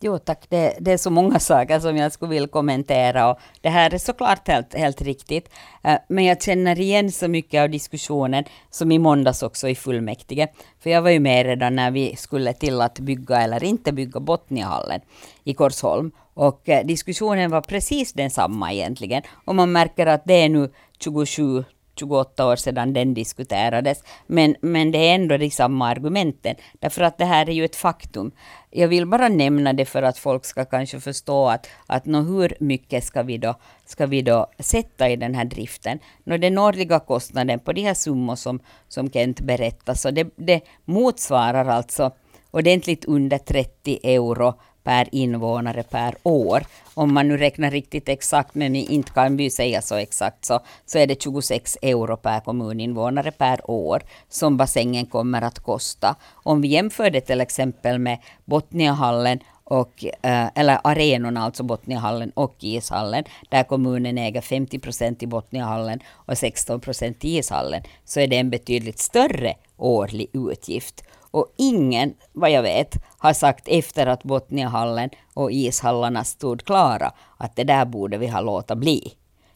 Jo 0.00 0.18
tack, 0.18 0.46
det, 0.48 0.74
det, 0.80 0.92
är 0.92 0.96
så 0.96 1.10
många 1.10 1.38
saker 1.38 1.80
som 1.80 1.96
jag 1.96 2.12
skulle 2.12 2.30
vilja 2.30 2.48
kommentera 2.48 3.30
och 3.30 3.38
det 3.60 3.68
här 3.68 3.94
är 3.94 3.98
såklart 3.98 4.48
helt, 4.48 4.74
helt 4.74 5.02
riktigt. 5.02 5.50
Eh, 5.84 5.98
men 6.08 6.24
jag 6.24 6.42
känner 6.42 6.80
igen 6.80 7.12
så 7.12 7.28
mycket 7.28 7.62
av 7.62 7.70
diskussionen 7.70 8.44
som 8.70 8.92
i 8.92 8.98
måndags 8.98 9.42
också 9.42 9.68
i 9.68 9.74
fullmäktige. 9.74 10.48
För 10.80 10.90
jag 10.90 11.02
var 11.02 11.10
ju 11.10 11.20
med 11.20 11.46
redan 11.46 11.76
när 11.76 11.90
vi 11.90 12.16
skulle 12.16 12.52
till 12.52 12.80
att 12.80 12.98
bygga 12.98 13.40
eller 13.40 13.64
inte 13.64 13.92
bygga 13.92 14.20
Botniahallen 14.20 15.00
i 15.44 15.54
Korsholm. 15.54 16.10
Och 16.34 16.68
eh, 16.68 16.86
diskussionen 16.86 17.50
var 17.50 17.60
precis 17.60 18.12
densamma 18.12 18.72
egentligen. 18.72 19.22
Och 19.44 19.54
man 19.54 19.72
märker 19.72 20.06
att 20.06 20.22
det 20.24 20.34
är 20.34 20.48
nu 20.48 20.70
27 20.98 21.64
28 21.98 22.46
år 22.46 22.56
sedan 22.56 22.92
den 22.92 23.14
diskuterades. 23.14 24.02
Men, 24.26 24.56
men 24.60 24.92
det 24.92 24.98
är 24.98 25.14
ändå 25.14 25.36
de 25.36 25.50
samma 25.50 25.88
argumenten. 25.88 26.56
Därför 26.78 27.02
att 27.02 27.18
det 27.18 27.24
här 27.24 27.48
är 27.48 27.52
ju 27.52 27.64
ett 27.64 27.76
faktum. 27.76 28.32
Jag 28.70 28.88
vill 28.88 29.06
bara 29.06 29.28
nämna 29.28 29.72
det 29.72 29.84
för 29.84 30.02
att 30.02 30.18
folk 30.18 30.44
ska 30.44 30.64
kanske 30.64 31.00
förstå 31.00 31.48
att, 31.48 31.66
att 31.86 32.06
nå 32.06 32.20
hur 32.20 32.54
mycket 32.60 33.04
ska 33.04 33.22
vi, 33.22 33.38
då, 33.38 33.54
ska 33.86 34.06
vi 34.06 34.22
då 34.22 34.46
sätta 34.58 35.08
i 35.08 35.16
den 35.16 35.34
här 35.34 35.44
driften. 35.44 35.98
Nå, 36.24 36.36
den 36.36 36.58
årliga 36.58 37.00
kostnaden 37.00 37.60
på 37.60 37.72
de 37.72 37.82
här 37.82 37.94
summor 37.94 38.36
som, 38.36 38.60
som 38.88 39.10
Kent 39.10 39.40
berättar, 39.40 39.94
så 39.94 40.10
det, 40.10 40.26
det 40.36 40.60
motsvarar 40.84 41.64
alltså 41.64 42.12
ordentligt 42.50 43.04
under 43.04 43.38
30 43.38 43.98
euro 44.02 44.54
per 44.88 45.08
invånare 45.12 45.82
per 45.82 46.14
år. 46.22 46.62
Om 46.94 47.14
man 47.14 47.28
nu 47.28 47.36
räknar 47.36 47.70
riktigt 47.70 48.08
exakt, 48.08 48.54
men 48.54 48.74
inte 48.74 49.12
kan 49.12 49.36
vi 49.36 49.50
säga 49.50 49.82
så 49.82 49.94
exakt, 49.94 50.44
så, 50.44 50.60
så 50.86 50.98
är 50.98 51.06
det 51.06 51.22
26 51.22 51.78
euro 51.82 52.16
per 52.16 52.40
kommuninvånare 52.40 53.30
per 53.30 53.70
år 53.70 54.02
som 54.28 54.56
bassängen 54.56 55.06
kommer 55.06 55.42
att 55.42 55.58
kosta. 55.58 56.16
Om 56.32 56.60
vi 56.60 56.68
jämför 56.68 57.10
det 57.10 57.20
till 57.20 57.40
exempel 57.40 57.98
med 57.98 58.18
Botniahallen 58.44 59.38
och, 59.64 60.04
eh, 60.22 60.48
eller 60.54 60.78
arenorna, 60.84 61.44
alltså 61.44 61.62
Botniahallen 61.62 62.30
och 62.30 62.54
ishallen, 62.60 63.24
där 63.48 63.64
kommunen 63.64 64.18
äger 64.18 64.40
50 64.40 64.78
procent 64.78 65.22
i 65.22 65.26
Botniahallen 65.26 66.00
och 66.12 66.38
16 66.38 66.80
procent 66.80 67.24
i 67.24 67.38
ishallen, 67.38 67.82
så 68.04 68.20
är 68.20 68.26
det 68.26 68.36
en 68.36 68.50
betydligt 68.50 68.98
större 68.98 69.54
årlig 69.76 70.30
utgift. 70.32 71.04
Och 71.30 71.54
ingen, 71.56 72.14
vad 72.32 72.50
jag 72.50 72.62
vet, 72.62 72.96
har 73.18 73.32
sagt 73.32 73.68
efter 73.68 74.06
att 74.06 74.24
Botniahallen 74.24 75.10
och 75.34 75.52
ishallarna 75.52 76.24
stod 76.24 76.64
klara 76.64 77.12
att 77.36 77.56
det 77.56 77.64
där 77.64 77.84
borde 77.84 78.18
vi 78.18 78.26
ha 78.26 78.40
låtit 78.40 78.78
bli. 78.78 79.12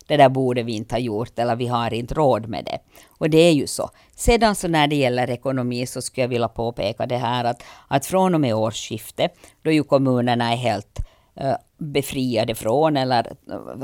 Det 0.07 0.17
där 0.17 0.29
borde 0.29 0.63
vi 0.63 0.73
inte 0.73 0.95
ha 0.95 1.01
gjort 1.01 1.39
eller 1.39 1.57
vi 1.57 1.67
har 1.67 1.95
inte 1.95 2.15
råd 2.15 2.49
med 2.49 2.65
det. 2.65 2.79
Och 3.19 3.31
det 3.31 3.39
är 3.39 3.53
ju 3.53 3.67
så. 3.67 3.91
Sedan 4.17 4.55
så 4.55 4.69
när 4.69 4.87
det 4.87 4.97
gäller 4.97 5.31
ekonomi 5.31 5.87
så 5.87 6.03
skulle 6.03 6.25
jag 6.25 6.29
vilja 6.29 6.49
påpeka 6.49 7.07
det 7.07 7.17
här 7.17 7.45
att, 7.45 7.63
att 7.89 8.07
från 8.07 8.35
och 8.35 8.41
med 8.41 8.55
årsskiftet, 8.55 9.35
då 9.63 9.71
ju 9.71 9.83
kommunerna 9.83 10.53
är 10.53 10.57
helt 10.57 10.99
uh, 11.45 11.55
befriade 11.79 12.55
från 12.55 12.97
eller 12.97 13.33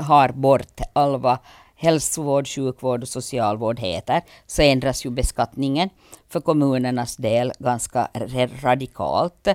har 0.01 0.29
bort 0.29 0.81
alva 0.93 1.39
hälsovård, 1.79 2.47
sjukvård 2.47 3.01
och 3.01 3.07
socialvård 3.07 3.79
heter, 3.79 4.21
så 4.45 4.61
ändras 4.61 5.05
ju 5.05 5.09
beskattningen 5.09 5.89
för 6.29 6.41
kommunernas 6.41 7.17
del 7.17 7.51
ganska 7.59 8.07
radikalt. 8.61 9.47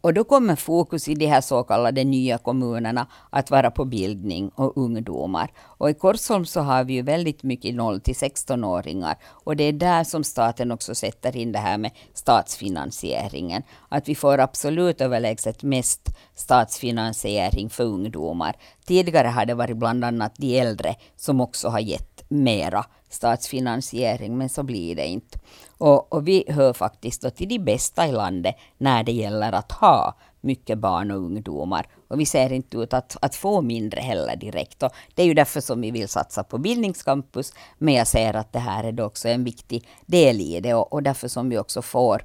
Och 0.00 0.14
då 0.14 0.24
kommer 0.24 0.56
fokus 0.56 1.08
i 1.08 1.14
de 1.14 1.26
här 1.26 1.40
så 1.40 1.62
kallade 1.62 2.04
nya 2.04 2.38
kommunerna 2.38 3.06
att 3.30 3.50
vara 3.50 3.70
på 3.70 3.84
bildning 3.84 4.48
och 4.54 4.76
ungdomar. 4.76 5.52
Och 5.58 5.90
i 5.90 5.94
Korsholm 5.94 6.46
så 6.46 6.60
har 6.60 6.84
vi 6.84 6.92
ju 6.92 7.02
väldigt 7.02 7.42
mycket 7.42 7.74
0 7.74 8.00
till 8.00 8.14
16-åringar. 8.14 9.16
Och 9.44 9.56
det 9.56 9.64
är 9.64 9.72
där 9.72 10.04
som 10.04 10.24
staten 10.24 10.72
också 10.72 10.94
sätter 10.94 11.36
in 11.36 11.52
det 11.52 11.58
här 11.58 11.78
med 11.78 11.90
statsfinansieringen. 12.14 13.62
Att 13.88 14.08
vi 14.08 14.14
får 14.14 14.38
absolut 14.38 15.00
överlägset 15.00 15.62
mest 15.62 16.08
statsfinansiering 16.34 17.70
för 17.70 17.84
ungdomar. 17.84 18.56
Tidigare 18.86 19.28
har 19.28 19.46
det 19.46 19.54
varit 19.54 19.76
bland 19.76 20.04
annat 20.04 20.32
de 20.36 20.58
äldre 20.58 20.94
som 21.16 21.40
också 21.40 21.68
har 21.68 21.80
gett 21.80 22.17
mera 22.28 22.84
statsfinansiering, 23.08 24.38
men 24.38 24.48
så 24.48 24.62
blir 24.62 24.96
det 24.96 25.06
inte. 25.06 25.38
Och, 25.78 26.12
och 26.12 26.28
vi 26.28 26.44
hör 26.48 26.72
faktiskt 26.72 27.36
till 27.36 27.48
de 27.48 27.58
bästa 27.58 28.06
i 28.06 28.12
landet 28.12 28.54
när 28.78 29.02
det 29.02 29.12
gäller 29.12 29.52
att 29.52 29.72
ha 29.72 30.14
mycket 30.40 30.78
barn 30.78 31.10
och 31.10 31.16
ungdomar. 31.16 31.86
Och 32.08 32.20
vi 32.20 32.26
ser 32.26 32.52
inte 32.52 32.76
ut 32.76 32.94
att, 32.94 33.16
att 33.22 33.34
få 33.34 33.62
mindre 33.62 34.00
heller 34.00 34.36
direkt. 34.36 34.82
Och 34.82 34.90
det 35.14 35.22
är 35.22 35.26
ju 35.26 35.34
därför 35.34 35.60
som 35.60 35.80
vi 35.80 35.90
vill 35.90 36.08
satsa 36.08 36.44
på 36.44 36.58
bildningscampus. 36.58 37.52
Men 37.78 37.94
jag 37.94 38.06
ser 38.06 38.34
att 38.34 38.52
det 38.52 38.58
här 38.58 38.84
är 38.84 38.92
då 38.92 39.04
också 39.04 39.28
en 39.28 39.44
viktig 39.44 39.88
del 40.06 40.40
i 40.40 40.60
det 40.60 40.74
och, 40.74 40.92
och 40.92 41.02
därför 41.02 41.28
som 41.28 41.48
vi 41.48 41.58
också 41.58 41.82
får, 41.82 42.22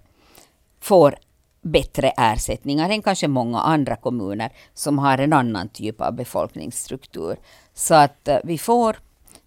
får 0.80 1.16
bättre 1.62 2.10
ersättningar 2.18 2.90
än 2.90 3.02
kanske 3.02 3.28
många 3.28 3.60
andra 3.60 3.96
kommuner 3.96 4.52
som 4.74 5.00
har 5.00 5.18
en 5.18 5.34
annan 5.34 5.70
typ 5.70 6.02
av 6.02 6.14
befolkningsstruktur. 6.14 7.38
Så 7.74 7.96
att 7.96 8.28
eh, 8.28 8.38
vi 8.44 8.58
får 8.58 8.98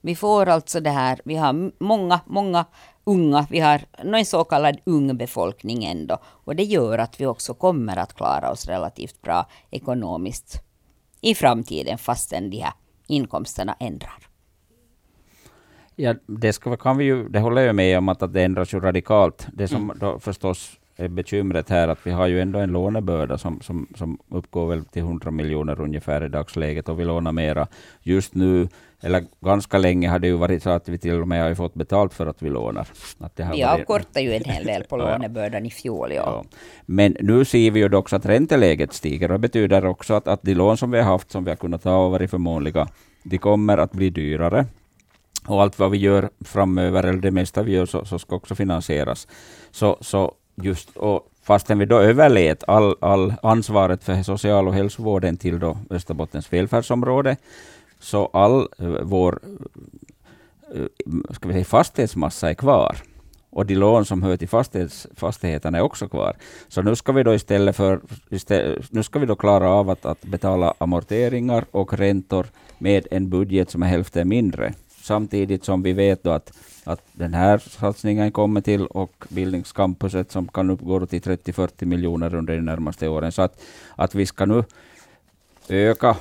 vi 0.06 0.14
får 0.14 0.48
alltså 0.48 0.80
det 0.80 0.90
här, 0.90 1.20
vi 1.24 1.36
har 1.36 1.72
många, 1.78 2.20
många 2.26 2.64
unga, 3.04 3.46
vi 3.50 3.60
har 3.60 3.80
en 3.92 4.24
så 4.24 4.44
kallad 4.44 4.78
ung 4.84 5.16
befolkning 5.16 5.84
ändå. 5.84 6.18
Och 6.24 6.56
det 6.56 6.62
gör 6.62 6.98
att 6.98 7.20
vi 7.20 7.26
också 7.26 7.54
kommer 7.54 7.96
att 7.96 8.14
klara 8.14 8.50
oss 8.50 8.66
relativt 8.66 9.22
bra 9.22 9.46
ekonomiskt 9.70 10.62
i 11.20 11.34
framtiden 11.34 11.98
fastän 11.98 12.50
de 12.50 12.56
här 12.56 12.72
inkomsterna 13.06 13.76
ändrar. 13.80 14.28
Ja, 15.96 16.14
det 16.26 16.52
ska, 16.52 16.76
kan 16.76 16.96
vi 16.96 17.04
ju, 17.04 17.28
det 17.28 17.40
håller 17.40 17.62
jag 17.62 17.74
med 17.74 17.98
om 17.98 18.08
att, 18.08 18.22
att 18.22 18.32
det 18.32 18.42
ändras 18.42 18.74
ju 18.74 18.80
radikalt. 18.80 19.46
Det 19.52 19.68
som 19.68 19.82
mm. 19.82 19.98
då 19.98 20.18
förstås 20.18 20.78
är 20.96 21.08
bekymret 21.08 21.68
här 21.68 21.88
att 21.88 21.98
vi 22.02 22.10
har 22.10 22.26
ju 22.26 22.40
ändå 22.40 22.58
en 22.58 22.72
lånebörda 22.72 23.38
som, 23.38 23.60
som, 23.60 23.86
som 23.94 24.18
uppgår 24.28 24.66
väl 24.66 24.84
till 24.84 25.02
100 25.02 25.30
miljoner 25.30 25.80
ungefär 25.80 26.24
i 26.24 26.28
dagsläget 26.28 26.88
och 26.88 27.00
vi 27.00 27.04
lånar 27.04 27.32
mera. 27.32 27.66
Just 28.02 28.34
nu 28.34 28.68
eller 29.00 29.24
ganska 29.40 29.78
länge 29.78 30.08
har 30.08 30.18
det 30.18 30.26
ju 30.26 30.36
varit 30.36 30.62
så 30.62 30.70
att 30.70 30.88
vi 30.88 30.98
till 30.98 31.20
och 31.20 31.28
med 31.28 31.42
har 31.42 31.54
fått 31.54 31.74
betalt 31.74 32.14
för 32.14 32.26
att 32.26 32.42
vi 32.42 32.50
lånar. 32.50 32.88
Att 33.18 33.36
det 33.36 33.44
har 33.44 33.54
vi 33.54 33.64
avkortade 33.64 34.20
ju 34.20 34.34
en 34.34 34.44
hel 34.44 34.64
del 34.64 34.84
på 34.84 34.96
lånebördan 34.96 35.66
i 35.66 35.70
fjol. 35.70 36.12
Ja. 36.12 36.22
ja. 36.24 36.44
Men 36.86 37.16
nu 37.20 37.44
ser 37.44 37.70
vi 37.70 37.80
ju 37.80 37.96
också 37.96 38.16
att 38.16 38.26
ränteläget 38.26 38.92
stiger 38.92 39.30
och 39.30 39.34
det 39.34 39.48
betyder 39.48 39.86
också 39.86 40.14
att, 40.14 40.28
att 40.28 40.42
de 40.42 40.54
lån 40.54 40.76
som 40.76 40.90
vi 40.90 40.98
har 40.98 41.04
haft, 41.04 41.30
som 41.30 41.44
vi 41.44 41.50
har 41.50 41.56
kunnat 41.56 41.82
ta 41.82 41.96
och 41.96 42.10
varit 42.10 42.30
förmånliga, 42.30 42.88
de 43.22 43.38
kommer 43.38 43.78
att 43.78 43.92
bli 43.92 44.10
dyrare. 44.10 44.66
Och 45.46 45.62
allt 45.62 45.78
vad 45.78 45.90
vi 45.90 45.98
gör 45.98 46.30
framöver, 46.40 47.02
eller 47.02 47.20
det 47.20 47.30
mesta 47.30 47.62
vi 47.62 47.72
gör, 47.72 47.86
så, 47.86 48.04
så 48.04 48.18
ska 48.18 48.36
också 48.36 48.54
finansieras. 48.54 49.28
Så, 49.70 49.98
så 50.00 50.34
just, 50.62 50.96
och 50.96 51.30
fastän 51.42 51.78
vi 51.78 51.84
då 51.84 51.98
överlät 51.98 52.64
all, 52.66 52.96
all 53.00 53.34
ansvaret 53.42 54.04
för 54.04 54.22
social 54.22 54.68
och 54.68 54.74
hälsovården 54.74 55.36
till 55.36 55.58
då 55.58 55.78
Österbottens 55.90 56.52
välfärdsområde, 56.52 57.36
så 58.00 58.26
all 58.26 58.68
eh, 58.78 58.88
vår 59.02 59.40
eh, 60.74 60.84
ska 61.30 61.48
vi 61.48 61.54
säga, 61.54 61.64
fastighetsmassa 61.64 62.50
är 62.50 62.54
kvar. 62.54 62.96
Och 63.50 63.66
de 63.66 63.74
lån 63.74 64.04
som 64.04 64.22
hör 64.22 64.36
till 64.36 64.48
fastighets, 64.48 65.06
fastigheterna 65.14 65.78
är 65.78 65.82
också 65.82 66.08
kvar. 66.08 66.36
Så 66.68 66.82
nu 66.82 66.96
ska 66.96 67.12
vi 67.12 67.22
då 67.22 67.34
istället 67.34 67.76
för 67.76 68.00
istället, 68.30 68.92
nu 68.92 69.02
ska 69.02 69.18
vi 69.18 69.26
då 69.26 69.36
klara 69.36 69.70
av 69.70 69.90
att, 69.90 70.06
att 70.06 70.22
betala 70.22 70.74
amorteringar 70.78 71.64
och 71.70 71.92
räntor 71.92 72.46
med 72.78 73.06
en 73.10 73.30
budget 73.30 73.70
som 73.70 73.82
är 73.82 73.86
hälften 73.86 74.28
mindre. 74.28 74.74
Samtidigt 75.02 75.64
som 75.64 75.82
vi 75.82 75.92
vet 75.92 76.22
då 76.22 76.30
att, 76.30 76.52
att 76.86 77.02
den 77.12 77.34
här 77.34 77.58
satsningen 77.58 78.32
kommer 78.32 78.60
till 78.60 78.86
och 78.86 79.24
bildningscampuset 79.28 80.32
som 80.32 80.48
kan 80.48 80.70
uppgå 80.70 81.06
till 81.06 81.20
30-40 81.20 81.84
miljoner 81.84 82.34
under 82.34 82.56
de 82.56 82.62
närmaste 82.62 83.08
åren. 83.08 83.32
Så 83.32 83.42
att, 83.42 83.60
att 83.96 84.14
vi 84.14 84.26
ska 84.26 84.46
nu 84.46 84.64
öka 85.68 86.16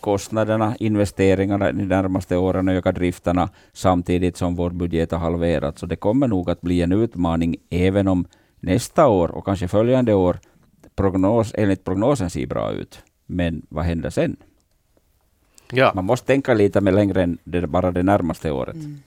kostnaderna, 0.00 0.76
investeringarna 0.78 1.72
de 1.72 1.84
närmaste 1.84 2.36
åren 2.36 2.68
och 2.68 2.74
öka 2.74 2.92
drifterna 2.92 3.48
samtidigt 3.72 4.36
som 4.36 4.56
vår 4.56 4.70
budget 4.70 5.10
har 5.10 5.18
halverats. 5.18 5.80
Så 5.80 5.86
det 5.86 5.96
kommer 5.96 6.28
nog 6.28 6.50
att 6.50 6.60
bli 6.60 6.82
en 6.82 6.92
utmaning 6.92 7.56
även 7.70 8.08
om 8.08 8.26
nästa 8.60 9.06
år 9.06 9.28
och 9.28 9.44
kanske 9.44 9.68
följande 9.68 10.14
år 10.14 10.38
prognos, 10.96 11.54
enligt 11.54 11.84
prognosen 11.84 12.30
ser 12.30 12.46
bra 12.46 12.72
ut. 12.72 12.98
Men 13.26 13.66
vad 13.68 13.84
händer 13.84 14.10
sen? 14.10 14.36
Ja. 15.72 15.92
Man 15.94 16.04
måste 16.04 16.26
tänka 16.26 16.54
lite 16.54 16.80
mer 16.80 16.92
längre 16.92 17.22
än 17.22 17.38
det, 17.44 17.66
bara 17.66 17.90
det 17.90 18.02
närmaste 18.02 18.50
året. 18.50 18.74
Mm 18.74 18.98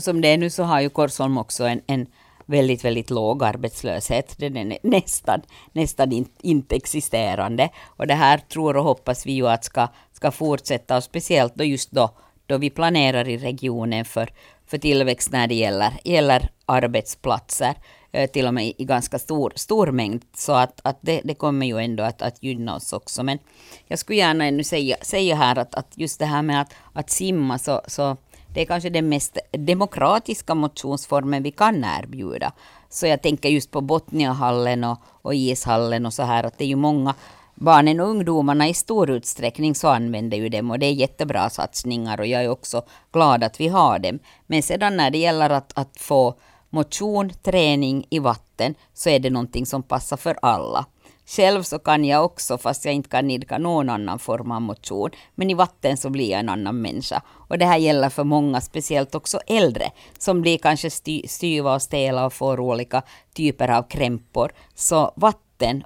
som 0.00 0.20
det 0.20 0.28
är 0.28 0.38
nu 0.38 0.50
så 0.50 0.62
har 0.62 0.80
ju 0.80 0.88
Korsholm 0.88 1.38
också 1.38 1.64
en, 1.64 1.80
en 1.86 2.06
väldigt, 2.46 2.84
väldigt 2.84 3.10
låg 3.10 3.44
arbetslöshet. 3.44 4.34
Den 4.38 4.56
är 4.56 4.78
nästan, 4.82 5.42
nästan 5.72 6.12
in, 6.12 6.28
inte 6.42 6.76
existerande. 6.76 7.68
Och 7.84 8.06
det 8.06 8.14
här 8.14 8.38
tror 8.38 8.76
och 8.76 8.84
hoppas 8.84 9.26
vi 9.26 9.32
ju 9.32 9.48
att 9.48 9.64
ska, 9.64 9.88
ska 10.12 10.30
fortsätta, 10.30 10.96
och 10.96 11.04
speciellt 11.04 11.54
då 11.54 11.64
just 11.64 11.90
då, 11.90 12.10
då 12.46 12.58
vi 12.58 12.70
planerar 12.70 13.28
i 13.28 13.36
regionen 13.36 14.04
för, 14.04 14.30
för 14.66 14.78
tillväxt 14.78 15.32
när 15.32 15.46
det 15.46 15.54
gäller, 15.54 15.92
gäller 16.04 16.48
arbetsplatser, 16.66 17.74
eh, 18.12 18.30
till 18.30 18.46
och 18.46 18.54
med 18.54 18.72
i 18.78 18.84
ganska 18.84 19.18
stor, 19.18 19.52
stor 19.56 19.90
mängd. 19.90 20.22
Så 20.36 20.52
att, 20.52 20.80
att 20.82 20.98
det, 21.00 21.20
det 21.24 21.34
kommer 21.34 21.66
ju 21.66 21.78
ändå 21.78 22.02
att, 22.02 22.22
att 22.22 22.42
gynna 22.42 22.76
oss 22.76 22.92
också. 22.92 23.22
Men 23.22 23.38
jag 23.86 23.98
skulle 23.98 24.18
gärna 24.18 24.44
ännu 24.44 24.64
säga, 24.64 24.96
säga 25.02 25.36
här 25.36 25.58
att, 25.58 25.74
att 25.74 25.92
just 25.94 26.18
det 26.18 26.26
här 26.26 26.42
med 26.42 26.60
att, 26.60 26.74
att 26.92 27.10
simma 27.10 27.58
så, 27.58 27.80
så 27.86 28.16
det 28.54 28.60
är 28.60 28.66
kanske 28.66 28.90
den 28.90 29.08
mest 29.08 29.38
demokratiska 29.50 30.54
motionsformen 30.54 31.42
vi 31.42 31.50
kan 31.50 31.84
erbjuda. 31.84 32.52
Så 32.88 33.06
jag 33.06 33.22
tänker 33.22 33.48
just 33.48 33.70
på 33.70 33.80
Botniahallen 33.80 34.84
och, 34.84 34.98
och 35.22 35.34
ishallen 35.34 36.06
och 36.06 36.12
så 36.12 36.22
här 36.22 36.44
att 36.44 36.58
det 36.58 36.64
är 36.64 36.68
ju 36.68 36.76
många 36.76 37.14
barnen 37.54 38.00
och 38.00 38.08
ungdomarna 38.08 38.68
i 38.68 38.74
stor 38.74 39.10
utsträckning 39.10 39.74
så 39.74 39.88
använder 39.88 40.36
ju 40.36 40.48
dem 40.48 40.70
och 40.70 40.78
det 40.78 40.86
är 40.86 40.92
jättebra 40.92 41.50
satsningar 41.50 42.20
och 42.20 42.26
jag 42.26 42.44
är 42.44 42.48
också 42.48 42.82
glad 43.12 43.44
att 43.44 43.60
vi 43.60 43.68
har 43.68 43.98
dem. 43.98 44.18
Men 44.46 44.62
sedan 44.62 44.96
när 44.96 45.10
det 45.10 45.18
gäller 45.18 45.50
att, 45.50 45.72
att 45.78 45.96
få 45.96 46.34
motion, 46.70 47.30
träning 47.42 48.06
i 48.10 48.18
vatten 48.18 48.74
så 48.94 49.10
är 49.10 49.18
det 49.18 49.30
någonting 49.30 49.66
som 49.66 49.82
passar 49.82 50.16
för 50.16 50.36
alla. 50.42 50.86
Själv 51.26 51.62
så 51.62 51.78
kan 51.78 52.04
jag 52.04 52.24
också, 52.24 52.58
fast 52.58 52.84
jag 52.84 52.94
inte 52.94 53.08
kan 53.08 53.30
idka 53.30 53.58
någon 53.58 53.90
annan 53.90 54.18
form 54.18 54.50
av 54.50 54.62
motion, 54.62 55.10
men 55.34 55.50
i 55.50 55.54
vatten 55.54 55.96
så 55.96 56.10
blir 56.10 56.30
jag 56.30 56.40
en 56.40 56.48
annan 56.48 56.82
människa. 56.82 57.22
Och 57.48 57.58
det 57.58 57.66
här 57.66 57.78
gäller 57.78 58.08
för 58.08 58.24
många, 58.24 58.60
speciellt 58.60 59.14
också 59.14 59.38
äldre, 59.46 59.90
som 60.18 60.42
blir 60.42 60.58
kanske 60.58 60.90
styva 61.28 61.74
och 61.74 61.82
stela 61.82 62.26
och 62.26 62.32
får 62.32 62.60
olika 62.60 63.02
typer 63.34 63.68
av 63.68 63.82
krämpor. 63.82 64.52
Så 64.74 65.12
vatten 65.16 65.40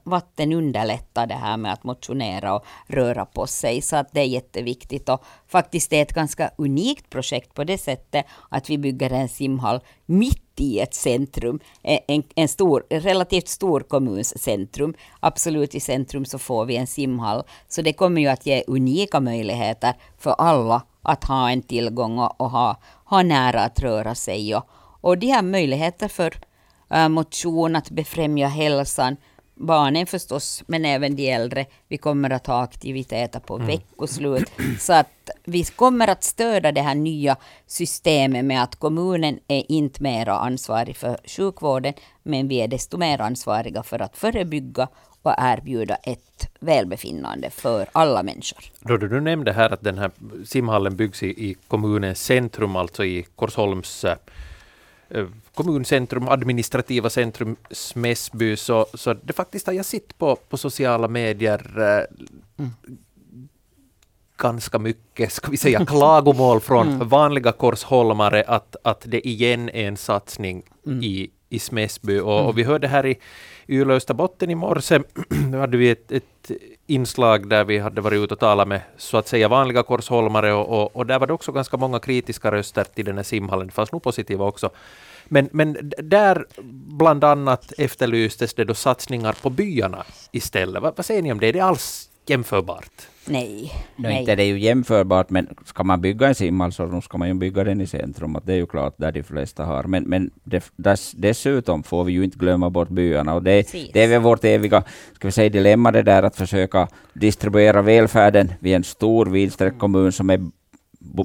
vatten, 0.05 0.53
underlättar 0.53 1.27
det 1.27 1.35
här 1.35 1.57
med 1.57 1.73
att 1.73 1.85
motionera 1.85 2.55
och 2.55 2.65
röra 2.87 3.25
på 3.25 3.47
sig. 3.47 3.83
Så 3.83 3.97
att 3.97 4.13
det 4.13 4.21
är 4.21 4.25
jätteviktigt. 4.25 5.09
Och 5.09 5.25
faktiskt 5.47 5.93
är 5.93 6.03
ett 6.03 6.13
ganska 6.13 6.51
unikt 6.59 7.11
projekt 7.11 7.55
på 7.55 7.65
det 7.65 7.79
sättet 7.79 8.27
att 8.49 8.71
vi 8.71 8.79
bygger 8.79 9.11
en 9.11 9.29
simhall 9.29 9.81
mitt 10.07 10.48
i 10.61 10.81
ett 10.81 10.95
centrum, 10.95 11.61
eh, 11.83 12.01
en, 12.09 12.23
en 12.35 12.49
stor, 12.49 12.85
relativt 12.91 13.49
stor 13.49 13.81
kommuns 13.81 14.43
centrum. 14.43 14.95
Absolut 15.21 15.75
i 15.75 15.81
centrum 15.81 16.25
så 16.25 16.39
får 16.39 16.65
vi 16.65 16.77
en 16.77 16.87
simhall. 16.87 17.43
Så 17.69 17.83
det 17.83 17.93
kommer 17.93 18.21
ju 18.21 18.29
att 18.29 18.47
ge 18.47 18.65
unika 18.67 19.21
möjligheter 19.21 19.95
för 20.19 20.31
alla 20.31 20.83
att 21.03 21.25
ha 21.25 21.51
en 21.51 21.63
tillgång 21.63 22.19
och, 22.19 22.41
och 22.41 22.51
ha, 22.51 22.77
ha 23.05 23.23
nära 23.23 23.61
att 23.61 23.81
röra 23.81 24.15
sig. 24.15 24.57
Och, 24.57 24.69
och 25.01 25.19
de 25.19 25.27
här 25.27 25.43
möjligheter 25.43 26.09
för 26.09 26.35
äh, 26.91 27.09
motion, 27.09 27.77
att 27.77 27.91
befrämja 27.91 28.49
hälsan, 28.49 29.17
barnen 29.59 30.07
förstås, 30.07 30.63
men 30.67 30.85
även 30.85 31.17
de 31.17 31.31
äldre. 31.31 31.67
Vi 31.89 31.99
kommer 31.99 32.31
att 32.31 32.47
ha 32.47 32.63
aktiviteter 32.63 33.41
på 33.41 33.55
mm. 33.55 33.67
veckoslut. 33.67 34.51
Så 34.79 34.93
att 34.93 35.31
vi 35.45 35.65
kommer 35.65 36.09
att 36.09 36.25
stödja 36.25 36.73
det 36.73 36.81
här 36.83 36.95
nya 36.95 37.37
systemet 37.67 38.45
med 38.45 38.63
att 38.63 38.77
kommunen 38.77 39.39
är 39.49 39.63
inte 39.69 40.03
mera 40.03 40.39
ansvarig 40.39 40.97
för 40.97 41.19
sjukvården, 41.25 41.95
men 42.23 42.49
vi 42.49 42.57
är 42.61 42.69
desto 42.69 42.99
mer 42.99 43.21
ansvariga 43.21 43.83
för 43.83 44.03
att 44.03 44.17
förebygga 44.17 44.89
och 45.23 45.35
erbjuda 45.39 45.95
ett 45.95 46.49
välbefinnande 46.61 47.51
för 47.51 47.87
alla 47.93 48.23
människor. 48.23 48.65
Då 48.81 48.97
du 48.97 49.21
nämnde 49.21 49.53
här 49.53 49.71
att 49.71 49.85
den 49.85 49.99
här 49.99 50.11
simhallen 50.45 50.97
byggs 50.97 51.23
i, 51.23 51.27
i 51.27 51.57
kommunens 51.69 52.23
centrum, 52.23 52.77
alltså 52.77 53.05
i 53.05 53.27
Korsholms 53.37 54.05
eh, 54.05 54.17
kommuncentrum, 55.55 56.29
administrativa 56.29 57.11
centrum 57.11 57.57
Smäsby, 57.71 58.57
så, 58.57 58.87
så 58.95 59.15
det 59.15 59.33
faktiskt 59.33 59.67
har 59.67 59.75
jag 59.75 59.85
sett 59.85 60.19
på, 60.19 60.37
på 60.37 60.57
sociala 60.57 61.09
medier 61.09 61.79
eh, 61.79 62.65
mm. 62.65 62.71
ganska 64.37 64.79
mycket, 64.79 65.33
ska 65.33 65.51
vi 65.51 65.57
säga, 65.57 65.87
klagomål 65.87 66.61
från 66.61 66.89
mm. 66.89 67.09
vanliga 67.09 67.53
korsholmare 67.53 68.45
att, 68.47 68.77
att 68.85 69.03
det 69.07 69.29
igen 69.29 69.69
är 69.69 69.89
en 69.89 69.97
satsning 69.97 70.63
mm. 70.87 71.03
i, 71.03 71.31
i 71.49 71.59
Smäsby. 71.59 72.19
Och, 72.19 72.35
och, 72.35 72.41
mm. 72.41 72.57
vi 72.57 72.63
hörde 72.63 72.89
här 72.89 73.07
i 73.07 73.19
Yle 73.69 73.95
Österbotten 73.95 74.51
i 74.51 74.55
morse, 74.55 75.01
hade 75.53 75.77
vi 75.77 75.91
ett, 75.91 76.13
ett, 76.13 76.51
inslag 76.91 77.49
där 77.49 77.65
vi 77.65 77.79
hade 77.79 78.01
varit 78.01 78.25
ute 78.25 78.35
och 78.35 78.41
talat 78.41 78.69
med 78.69 78.81
så 78.97 79.17
att 79.17 79.29
säga 79.29 79.49
vanliga 79.49 79.83
korsholmare 79.83 80.53
och, 80.53 80.69
och, 80.69 80.97
och 80.97 81.07
där 81.07 81.19
var 81.19 81.27
det 81.27 81.33
också 81.33 81.53
ganska 81.53 81.77
många 81.77 81.99
kritiska 81.99 82.51
röster 82.51 82.85
till 82.85 83.05
den 83.05 83.17
här 83.17 83.23
simhallen. 83.23 83.67
Det 83.67 83.73
fanns 83.73 83.93
nog 83.93 84.03
positiva 84.03 84.45
också. 84.45 84.71
Men, 85.25 85.49
men 85.53 85.93
där 85.99 86.47
bland 86.99 87.25
annat 87.25 87.73
efterlystes 87.79 88.55
det 88.55 88.65
då 88.65 88.75
satsningar 88.75 89.37
på 89.43 89.51
byarna 89.51 90.05
istället. 90.33 90.83
Vad, 90.83 90.97
vad 90.97 91.07
säger 91.07 91.23
ni 91.23 91.33
om 91.33 91.41
det? 91.41 91.47
Är 91.47 91.53
det 91.53 91.61
alls 91.61 92.11
jämförbart? 92.27 93.09
Nej. 93.31 93.73
No, 93.97 94.03
nej. 94.03 94.21
Inte 94.21 94.35
det 94.35 94.43
är 94.43 94.47
ju 94.47 94.59
jämförbart, 94.59 95.31
men 95.31 95.49
ska 95.65 95.85
man 95.85 96.01
bygga 96.01 96.29
en 96.29 96.35
simhall 96.35 96.73
så 96.73 97.01
ska 97.01 97.19
man 97.19 97.29
ju 97.29 97.35
bygga 97.35 97.65
den 97.65 97.81
i 97.81 97.87
centrum. 97.87 98.37
Att 98.37 98.47
det 98.47 98.53
är 98.53 98.57
ju 98.57 98.67
klart 98.67 98.95
där 98.97 99.13
de 99.13 99.23
flesta 99.23 99.65
har. 99.65 99.83
Men, 99.83 100.03
men 100.05 100.31
det, 100.45 100.73
dess, 100.77 101.13
dessutom 101.13 101.83
får 101.83 102.05
vi 102.05 102.13
ju 102.13 102.25
inte 102.25 102.39
glömma 102.39 102.71
bort 102.71 102.89
byarna. 102.89 103.35
Och 103.35 103.43
det, 103.43 103.73
det 103.93 104.05
är 104.05 104.09
väl 104.09 104.21
vårt 104.21 104.45
eviga 104.45 104.83
ska 105.15 105.29
vi 105.29 105.33
säga, 105.33 105.49
dilemma 105.49 105.93
det 105.93 106.03
där 106.03 106.23
att 106.23 106.37
försöka 106.37 106.89
distribuera 107.13 107.83
välfärden 107.83 108.53
vid 108.61 108.75
en 108.75 108.85
stor 108.85 109.27
vidsträckt 109.27 109.79
kommun 109.79 110.13
som 110.13 110.31
är 110.31 110.41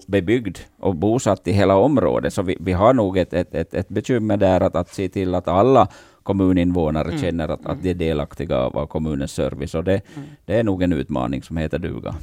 bebyggd 0.07 0.57
och 0.79 0.95
bosatt 0.95 1.47
i 1.47 1.51
hela 1.51 1.75
området. 1.75 2.33
Så 2.33 2.41
vi, 2.41 2.57
vi 2.59 2.71
har 2.73 2.93
nog 2.93 3.17
ett, 3.17 3.33
ett, 3.33 3.55
ett, 3.55 3.73
ett 3.73 3.89
bekymmer 3.89 4.37
där 4.37 4.61
att, 4.61 4.75
att 4.75 4.93
se 4.93 5.09
till 5.09 5.35
att 5.35 5.47
alla 5.47 5.87
kommuninvånare 6.23 7.07
mm. 7.07 7.21
känner 7.21 7.49
att, 7.49 7.65
att 7.65 7.83
de 7.83 7.89
är 7.89 7.93
delaktiga 7.93 8.57
av 8.57 8.87
kommunens 8.87 9.31
service. 9.31 9.75
Och 9.75 9.83
det, 9.83 10.01
mm. 10.15 10.27
det 10.45 10.55
är 10.55 10.63
nog 10.63 10.83
en 10.83 10.93
utmaning 10.93 11.43
som 11.43 11.57
heter 11.57 11.79
duga. 11.79 12.15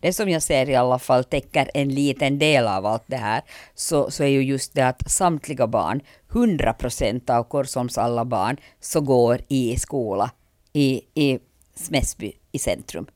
Det 0.00 0.12
som 0.12 0.28
jag 0.28 0.42
ser 0.42 0.70
i 0.70 0.74
alla 0.74 0.98
fall 0.98 1.24
täcker 1.24 1.70
en 1.74 1.88
liten 1.88 2.38
del 2.38 2.66
av 2.66 2.86
allt 2.86 3.04
det 3.06 3.16
här, 3.16 3.42
så, 3.74 4.10
så 4.10 4.22
är 4.24 4.28
ju 4.28 4.42
just 4.42 4.74
det 4.74 4.82
att 4.82 5.10
samtliga 5.10 5.66
barn, 5.66 6.00
100 6.32 6.72
procent 6.72 7.30
av 7.30 7.42
Korsholms 7.42 7.98
alla 7.98 8.24
barn, 8.24 8.56
så 8.80 9.00
går 9.00 9.40
i 9.48 9.76
skola 9.76 10.30
i, 10.72 11.02
i 11.14 11.38
Smäsby 11.74 12.32
i 12.52 12.58
centrum. 12.58 13.06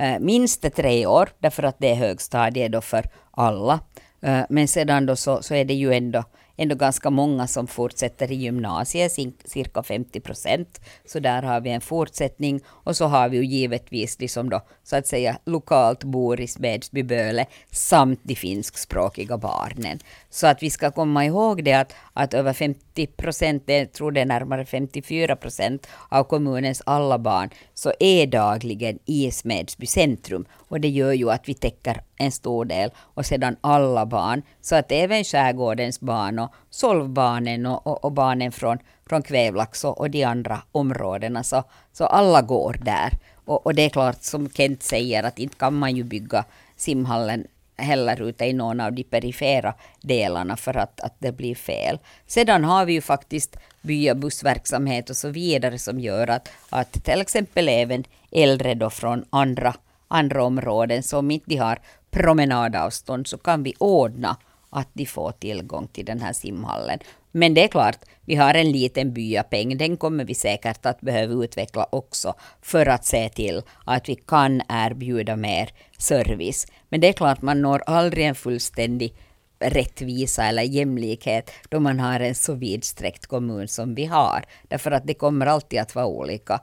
Uh, 0.00 0.18
minst 0.20 0.74
tre 0.74 1.06
år, 1.06 1.28
därför 1.38 1.62
att 1.62 1.76
det 1.78 1.90
är 1.90 1.94
högstadiet 1.94 2.72
då 2.72 2.80
för 2.80 3.04
alla. 3.30 3.80
Uh, 4.26 4.42
men 4.48 4.68
sedan 4.68 5.06
då 5.06 5.16
så, 5.16 5.42
så 5.42 5.54
är 5.54 5.64
det 5.64 5.74
ju 5.74 5.92
ändå 5.92 6.24
ändå 6.62 6.74
ganska 6.74 7.10
många 7.10 7.46
som 7.46 7.66
fortsätter 7.66 8.32
i 8.32 8.34
gymnasiet, 8.34 9.12
cirka 9.44 9.82
50 9.82 10.20
procent. 10.20 10.80
Så 11.04 11.18
där 11.18 11.42
har 11.42 11.60
vi 11.60 11.70
en 11.70 11.80
fortsättning. 11.80 12.60
Och 12.66 12.96
så 12.96 13.06
har 13.06 13.28
vi 13.28 13.36
ju 13.36 13.44
givetvis 13.44 14.16
de 14.16 14.28
som 14.28 14.50
då 14.50 14.60
så 14.84 14.96
att 14.96 15.06
säga 15.06 15.38
lokalt 15.44 16.04
bor 16.04 16.40
i 16.40 16.46
Smedsbyböle 16.46 17.46
samt 17.70 18.20
de 18.22 18.34
finskspråkiga 18.34 19.38
barnen. 19.38 19.98
Så 20.30 20.46
att 20.46 20.62
vi 20.62 20.70
ska 20.70 20.90
komma 20.90 21.24
ihåg 21.24 21.64
det 21.64 21.74
att, 21.74 21.94
att 22.12 22.34
över 22.34 22.52
50 22.52 22.91
50 22.96 23.06
procent, 23.06 23.62
jag 23.66 23.92
tror 23.92 24.12
det 24.12 24.20
är 24.20 24.26
närmare 24.26 24.64
54 24.64 25.36
procent 25.36 25.86
av 26.08 26.24
kommunens 26.24 26.82
alla 26.86 27.18
barn, 27.18 27.50
så 27.74 27.92
är 28.00 28.26
dagligen 28.26 28.98
i 29.04 29.30
Smedsby 29.30 29.86
centrum. 29.86 30.44
Och 30.68 30.80
det 30.80 30.88
gör 30.88 31.12
ju 31.12 31.30
att 31.30 31.48
vi 31.48 31.54
täcker 31.54 32.02
en 32.16 32.32
stor 32.32 32.64
del. 32.64 32.90
Och 32.96 33.26
sedan 33.26 33.56
alla 33.60 34.06
barn, 34.06 34.42
så 34.60 34.76
att 34.76 34.92
även 34.92 35.24
skärgårdens 35.24 36.00
barn 36.00 36.38
och 36.38 36.52
Solvbarnen 36.70 37.66
och, 37.66 37.86
och, 37.86 38.04
och, 38.04 38.12
barnen 38.12 38.52
från, 38.52 38.78
från 39.08 39.22
Kvävlax 39.22 39.84
och, 39.84 40.00
och 40.00 40.10
de 40.10 40.24
andra 40.24 40.62
områdena, 40.72 41.42
så, 41.42 41.64
så 41.92 42.06
alla 42.06 42.42
går 42.42 42.76
där. 42.82 43.12
Och, 43.44 43.66
och 43.66 43.74
det 43.74 43.82
är 43.82 43.90
klart, 43.90 44.22
som 44.22 44.50
Kent 44.50 44.82
säger, 44.82 45.22
att 45.22 45.38
inte 45.38 45.56
kan 45.56 45.74
man 45.74 45.96
ju 45.96 46.04
bygga 46.04 46.44
simhallen 46.76 47.46
heller 47.76 48.22
ute 48.22 48.44
i 48.44 48.52
någon 48.52 48.80
av 48.80 48.92
de 48.92 49.04
perifera 49.04 49.74
delarna 50.00 50.56
för 50.56 50.76
att, 50.76 51.00
att 51.00 51.16
det 51.18 51.32
blir 51.32 51.54
fel. 51.54 51.98
Sedan 52.26 52.64
har 52.64 52.84
vi 52.84 52.92
ju 52.92 53.00
faktiskt 53.00 53.56
byabussverksamhet 53.82 55.10
och 55.10 55.16
så 55.16 55.28
vidare 55.28 55.78
som 55.78 56.00
gör 56.00 56.30
att, 56.30 56.48
att 56.70 57.04
till 57.04 57.20
exempel 57.20 57.68
även 57.68 58.04
äldre 58.30 58.74
då 58.74 58.90
från 58.90 59.24
andra, 59.30 59.74
andra 60.08 60.44
områden 60.44 61.02
som 61.02 61.30
inte 61.30 61.56
har 61.56 61.78
promenadavstånd 62.10 63.26
så 63.26 63.38
kan 63.38 63.62
vi 63.62 63.74
ordna 63.78 64.36
att 64.72 64.88
de 64.92 65.06
får 65.06 65.32
tillgång 65.32 65.86
till 65.86 66.04
den 66.04 66.20
här 66.20 66.32
simhallen. 66.32 66.98
Men 67.32 67.54
det 67.54 67.64
är 67.64 67.68
klart, 67.68 67.98
vi 68.24 68.34
har 68.34 68.54
en 68.54 68.72
liten 68.72 69.12
byapeng. 69.12 69.78
Den 69.78 69.96
kommer 69.96 70.24
vi 70.24 70.34
säkert 70.34 70.86
att 70.86 71.00
behöva 71.00 71.44
utveckla 71.44 71.86
också 71.90 72.34
för 72.62 72.86
att 72.86 73.04
se 73.04 73.28
till 73.28 73.62
att 73.84 74.08
vi 74.08 74.14
kan 74.14 74.62
erbjuda 74.68 75.36
mer 75.36 75.70
service. 75.98 76.66
Men 76.88 77.00
det 77.00 77.08
är 77.08 77.12
klart, 77.12 77.42
man 77.42 77.62
når 77.62 77.82
aldrig 77.86 78.26
en 78.26 78.34
fullständig 78.34 79.14
rättvisa 79.58 80.44
eller 80.44 80.62
jämlikhet 80.62 81.50
då 81.68 81.80
man 81.80 82.00
har 82.00 82.20
en 82.20 82.34
så 82.34 82.54
vidsträckt 82.54 83.26
kommun 83.26 83.68
som 83.68 83.94
vi 83.94 84.04
har. 84.04 84.44
Därför 84.68 84.90
att 84.90 85.06
det 85.06 85.14
kommer 85.14 85.46
alltid 85.46 85.80
att 85.80 85.94
vara 85.94 86.06
olika 86.06 86.60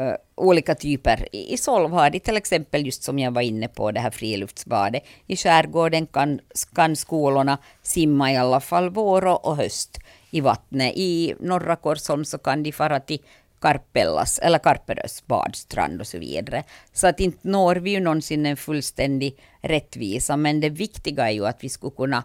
uh, 0.00 0.14
olika 0.34 0.74
typer. 0.74 1.28
I 1.32 1.56
Solv 1.56 1.90
har 1.90 2.10
de 2.10 2.20
till 2.20 2.36
exempel, 2.36 2.86
just 2.86 3.02
som 3.02 3.18
jag 3.18 3.30
var 3.30 3.42
inne 3.42 3.68
på, 3.68 3.90
det 3.90 4.00
här 4.00 4.10
friluftsbadet. 4.10 5.02
I 5.26 5.36
skärgården 5.36 6.06
kan, 6.06 6.40
kan 6.74 6.96
skolorna 6.96 7.58
simma 7.82 8.32
i 8.32 8.36
alla 8.36 8.60
fall 8.60 8.90
vår 8.90 9.46
och 9.46 9.56
höst 9.56 9.98
i 10.30 10.40
vattnet. 10.40 10.92
I 10.96 11.34
norra 11.40 11.76
Korsholm 11.76 12.24
så 12.24 12.38
kan 12.38 12.62
de 12.62 12.72
fara 12.72 13.00
till 13.00 13.18
Karpellas 13.60 14.38
eller 14.38 14.58
Karperös 14.58 15.26
badstrand 15.26 16.00
och 16.00 16.06
så 16.06 16.18
vidare. 16.18 16.64
Så 16.92 17.06
att 17.06 17.20
inte 17.20 17.48
når 17.48 17.76
vi 17.76 17.90
ju 17.90 18.00
någonsin 18.00 18.46
en 18.46 18.56
fullständig 18.56 19.38
rättvisa, 19.60 20.36
men 20.36 20.60
det 20.60 20.68
viktiga 20.68 21.28
är 21.28 21.32
ju 21.32 21.46
att 21.46 21.64
vi 21.64 21.68
skulle 21.68 21.96
kunna 21.96 22.24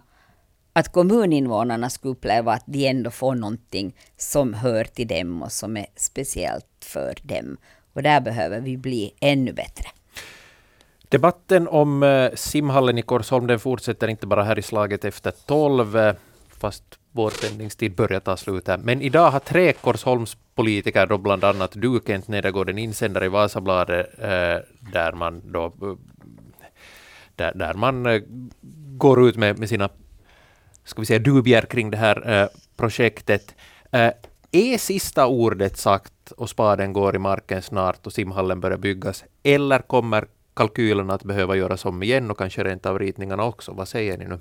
att 0.77 0.91
kommuninvånarna 0.91 1.89
skulle 1.89 2.11
uppleva 2.11 2.53
att 2.53 2.63
de 2.65 2.87
ändå 2.87 3.11
får 3.11 3.35
någonting 3.35 3.95
som 4.17 4.53
hör 4.53 4.83
till 4.83 5.07
dem 5.07 5.41
och 5.43 5.51
som 5.51 5.77
är 5.77 5.85
speciellt 5.95 6.65
för 6.85 7.15
dem. 7.21 7.57
Och 7.93 8.03
där 8.03 8.21
behöver 8.21 8.61
vi 8.61 8.77
bli 8.77 9.13
ännu 9.19 9.53
bättre. 9.53 9.89
Debatten 11.09 11.67
om 11.67 12.03
eh, 12.03 12.31
simhallen 12.35 12.97
i 12.97 13.01
Korsholm 13.01 13.47
den 13.47 13.59
fortsätter 13.59 14.07
inte 14.07 14.27
bara 14.27 14.43
här 14.43 14.59
i 14.59 14.61
slaget 14.61 15.05
efter 15.05 15.31
tolv, 15.31 15.97
eh, 15.97 16.15
fast 16.49 16.83
vår 17.11 17.29
sändningstid 17.29 17.95
börjar 17.95 18.19
ta 18.19 18.37
slut 18.37 18.67
här. 18.67 18.77
Men 18.77 19.01
idag 19.01 19.31
har 19.31 19.39
tre 19.39 19.73
Korsholmspolitiker 19.73 21.07
då 21.07 21.17
bland 21.17 21.43
annat 21.43 21.71
du 21.73 21.99
Kent 22.07 22.27
Nedergård, 22.27 22.69
en 22.69 22.77
insändare 22.77 23.25
i 23.25 23.29
Vasabladet, 23.29 24.19
eh, 24.19 24.57
där 24.93 25.13
man 25.13 25.51
då 25.51 25.65
eh, 25.65 25.71
där, 27.35 27.53
där 27.55 27.73
man 27.73 28.21
går 28.97 29.29
ut 29.29 29.35
med, 29.35 29.59
med 29.59 29.69
sina 29.69 29.89
ska 30.87 31.01
vi 31.01 31.05
säga, 31.05 31.19
dubier 31.19 31.61
kring 31.61 31.91
det 31.91 31.97
här 31.97 32.41
eh, 32.41 32.47
projektet. 32.77 33.55
Eh, 33.91 34.11
är 34.51 34.77
sista 34.77 35.27
ordet 35.27 35.77
sagt 35.77 36.31
och 36.31 36.49
spaden 36.49 36.93
går 36.93 37.15
i 37.15 37.19
marken 37.19 37.61
snart 37.61 38.07
och 38.07 38.13
simhallen 38.13 38.59
börjar 38.59 38.77
byggas, 38.77 39.23
eller 39.43 39.79
kommer 39.79 40.25
kalkylerna 40.53 41.13
att 41.13 41.23
behöva 41.23 41.55
göras 41.55 41.85
om 41.85 42.03
igen 42.03 42.31
och 42.31 42.37
kanske 42.37 42.63
rent 42.63 42.85
av 42.85 42.99
ritningarna 42.99 43.43
också? 43.43 43.73
Vad 43.73 43.87
säger 43.87 44.17
ni 44.17 44.25
nu? 44.25 44.39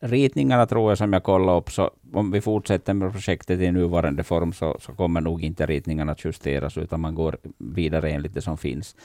Ritningarna 0.00 0.66
tror 0.66 0.90
jag 0.90 0.98
som 0.98 1.12
jag 1.12 1.22
kollade 1.22 1.58
upp, 1.58 1.72
så 1.72 1.90
om 2.12 2.30
vi 2.30 2.40
fortsätter 2.40 2.94
med 2.94 3.12
projektet 3.12 3.60
i 3.60 3.72
nuvarande 3.72 4.24
form 4.24 4.52
så, 4.52 4.76
så 4.80 4.92
kommer 4.92 5.20
nog 5.20 5.44
inte 5.44 5.66
ritningarna 5.66 6.12
att 6.12 6.24
justeras, 6.24 6.76
utan 6.76 7.00
man 7.00 7.14
går 7.14 7.36
vidare 7.58 8.10
enligt 8.10 8.34
det 8.34 8.42
som 8.42 8.58
finns. 8.58 8.96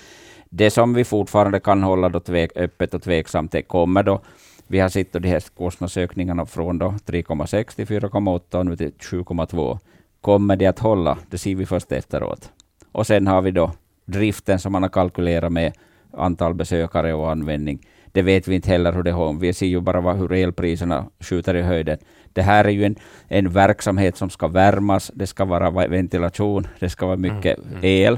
Det 0.49 0.71
som 0.71 0.93
vi 0.93 1.03
fortfarande 1.03 1.59
kan 1.59 1.83
hålla 1.83 2.09
då 2.09 2.19
tvek, 2.19 2.51
öppet 2.55 2.93
och 2.93 3.03
tveksamt 3.03 3.51
det 3.51 3.61
kommer 3.61 4.03
då 4.03 4.21
vi 4.67 4.79
har 4.79 4.89
sett 4.89 5.13
de 5.13 5.29
här 5.29 5.43
kostnadsökningarna 5.57 6.45
från 6.45 6.81
3,6 6.81 7.75
till 7.75 7.85
4,8 7.85 8.55
och 8.55 8.65
nu 8.65 8.75
till 8.75 8.91
7,2. 8.91 9.79
Kommer 10.21 10.55
det 10.55 10.65
att 10.65 10.79
hålla? 10.79 11.17
Det 11.29 11.37
ser 11.37 11.55
vi 11.55 11.65
först 11.65 11.91
efteråt. 11.91 12.51
Och 12.91 13.07
sen 13.07 13.27
har 13.27 13.41
vi 13.41 13.51
då 13.51 13.71
driften 14.05 14.59
som 14.59 14.71
man 14.71 14.81
har 14.81 14.89
kalkylerat 14.89 15.51
med, 15.51 15.73
antal 16.13 16.53
besökare 16.53 17.13
och 17.13 17.31
användning. 17.31 17.79
det 18.11 18.21
vet 18.21 18.47
vi 18.47 18.55
inte 18.55 18.69
heller 18.69 18.93
hur 18.93 19.03
det 19.03 19.11
är. 19.11 19.39
Vi 19.39 19.53
ser 19.53 19.65
ju 19.65 19.81
bara 19.81 20.13
hur 20.13 20.33
elpriserna 20.33 21.05
skjuter 21.19 21.55
i 21.55 21.61
höjden. 21.61 21.97
Det 22.33 22.41
här 22.41 22.65
är 22.65 22.69
ju 22.69 22.85
en, 22.85 22.95
en 23.27 23.49
verksamhet 23.49 24.17
som 24.17 24.29
ska 24.29 24.47
värmas, 24.47 25.11
det 25.13 25.27
ska 25.27 25.45
vara 25.45 25.87
ventilation, 25.87 26.67
det 26.79 26.89
ska 26.89 27.05
vara 27.05 27.17
mycket 27.17 27.57
mm. 27.57 27.69
mm. 27.69 27.79
el. 27.83 28.17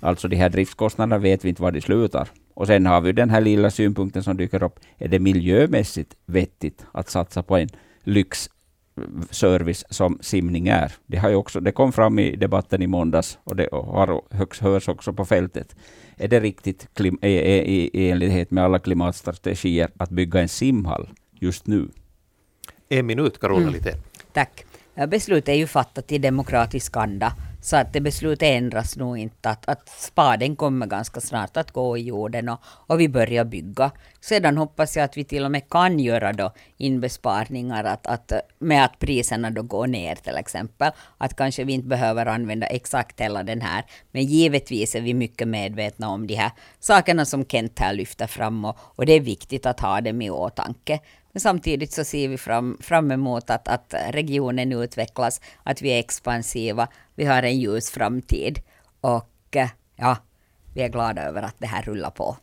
Alltså 0.00 0.28
de 0.28 0.36
här 0.36 0.48
driftskostnaderna 0.48 1.18
vet 1.18 1.44
vi 1.44 1.48
inte 1.48 1.62
var 1.62 1.72
de 1.72 1.80
slutar. 1.80 2.28
Och 2.54 2.66
sen 2.66 2.86
har 2.86 3.00
vi 3.00 3.12
den 3.12 3.30
här 3.30 3.40
lilla 3.40 3.70
synpunkten 3.70 4.22
som 4.22 4.36
dyker 4.36 4.62
upp. 4.62 4.80
Är 4.98 5.08
det 5.08 5.18
miljömässigt 5.18 6.14
vettigt 6.26 6.86
att 6.92 7.10
satsa 7.10 7.42
på 7.42 7.56
en 7.56 7.68
lyxservice 8.02 9.84
som 9.90 10.18
simning 10.20 10.68
är? 10.68 10.92
Det, 11.06 11.16
har 11.16 11.28
ju 11.28 11.34
också, 11.34 11.60
det 11.60 11.72
kom 11.72 11.92
fram 11.92 12.18
i 12.18 12.36
debatten 12.36 12.82
i 12.82 12.86
måndags 12.86 13.38
och 13.44 13.56
det 13.56 13.68
har 13.72 14.22
högst 14.30 14.60
hörs 14.60 14.88
också 14.88 15.12
på 15.12 15.24
fältet. 15.24 15.76
Är 16.16 16.28
det 16.28 16.40
riktigt 16.40 16.88
klim, 16.94 17.18
i, 17.22 17.28
i, 17.28 17.90
i 17.92 18.10
enlighet 18.10 18.50
med 18.50 18.64
alla 18.64 18.78
klimatstrategier 18.78 19.90
att 19.96 20.10
bygga 20.10 20.40
en 20.40 20.48
simhall 20.48 21.08
just 21.32 21.66
nu? 21.66 21.88
En 22.88 23.06
minut, 23.06 23.40
Carola 23.40 23.68
mm. 23.68 23.80
Tack. 24.32 24.64
Beslutet 25.08 25.48
är 25.48 25.54
ju 25.54 25.66
fattat 25.66 26.12
i 26.12 26.18
demokratisk 26.18 26.96
anda 26.96 27.32
så 27.64 27.76
att 27.76 27.92
det 27.92 28.00
beslutet 28.00 28.48
ändras 28.48 28.96
nog 28.96 29.18
inte. 29.18 29.50
Att, 29.50 29.68
att 29.68 29.88
spaden 29.88 30.56
kommer 30.56 30.86
ganska 30.86 31.20
snart 31.20 31.56
att 31.56 31.70
gå 31.70 31.98
i 31.98 32.02
jorden 32.02 32.48
och, 32.48 32.58
och 32.64 33.00
vi 33.00 33.08
börjar 33.08 33.44
bygga. 33.44 33.90
Sedan 34.20 34.56
hoppas 34.56 34.96
jag 34.96 35.04
att 35.04 35.16
vi 35.16 35.24
till 35.24 35.44
och 35.44 35.50
med 35.50 35.68
kan 35.68 35.98
göra 35.98 36.32
då 36.32 36.52
inbesparningar 36.76 37.84
att, 37.84 38.06
att, 38.06 38.32
med 38.58 38.84
att 38.84 38.98
priserna 38.98 39.50
då 39.50 39.62
går 39.62 39.86
ner 39.86 40.14
till 40.14 40.36
exempel. 40.36 40.92
Att 41.18 41.36
kanske 41.36 41.64
vi 41.64 41.72
inte 41.72 41.88
behöver 41.88 42.26
använda 42.26 42.66
exakt 42.66 43.20
hela 43.20 43.42
den 43.42 43.60
här. 43.60 43.84
Men 44.12 44.24
givetvis 44.24 44.94
är 44.94 45.00
vi 45.00 45.14
mycket 45.14 45.48
medvetna 45.48 46.08
om 46.08 46.26
de 46.26 46.34
här 46.34 46.50
sakerna 46.80 47.24
som 47.24 47.44
Kent 47.44 47.78
här 47.78 47.94
lyfter 47.94 48.26
fram 48.26 48.64
och, 48.64 48.76
och 48.80 49.06
det 49.06 49.12
är 49.12 49.20
viktigt 49.20 49.66
att 49.66 49.80
ha 49.80 50.00
dem 50.00 50.22
i 50.22 50.30
åtanke. 50.30 51.00
Men 51.34 51.40
samtidigt 51.40 51.92
så 51.92 52.04
ser 52.04 52.28
vi 52.28 52.38
fram, 52.38 52.78
fram 52.80 53.10
emot 53.10 53.50
att, 53.50 53.68
att 53.68 53.94
regionen 54.10 54.72
utvecklas, 54.72 55.40
att 55.62 55.82
vi 55.82 55.88
är 55.88 55.98
expansiva, 55.98 56.88
vi 57.14 57.24
har 57.24 57.42
en 57.42 57.58
ljus 57.60 57.90
framtid 57.90 58.62
och 59.00 59.56
eh, 59.56 59.68
ja, 59.96 60.16
vi 60.74 60.82
är 60.82 60.88
glada 60.88 61.22
över 61.22 61.42
att 61.42 61.54
det 61.58 61.66
här 61.66 61.82
rullar 61.82 62.10
på. 62.10 62.36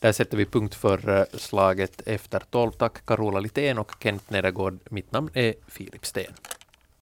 Där 0.00 0.12
sätter 0.12 0.36
vi 0.36 0.46
punkt 0.46 0.74
för 0.74 1.18
eh, 1.18 1.24
slaget 1.38 2.02
efter 2.06 2.40
tolv. 2.50 2.70
Tack 2.70 3.06
Carola 3.06 3.40
Litén 3.40 3.78
och 3.78 3.92
Kent 4.02 4.30
Nedergård. 4.30 4.78
Mitt 4.90 5.12
namn 5.12 5.30
är 5.34 5.54
Filip 5.68 6.06
Sten. 6.06 6.32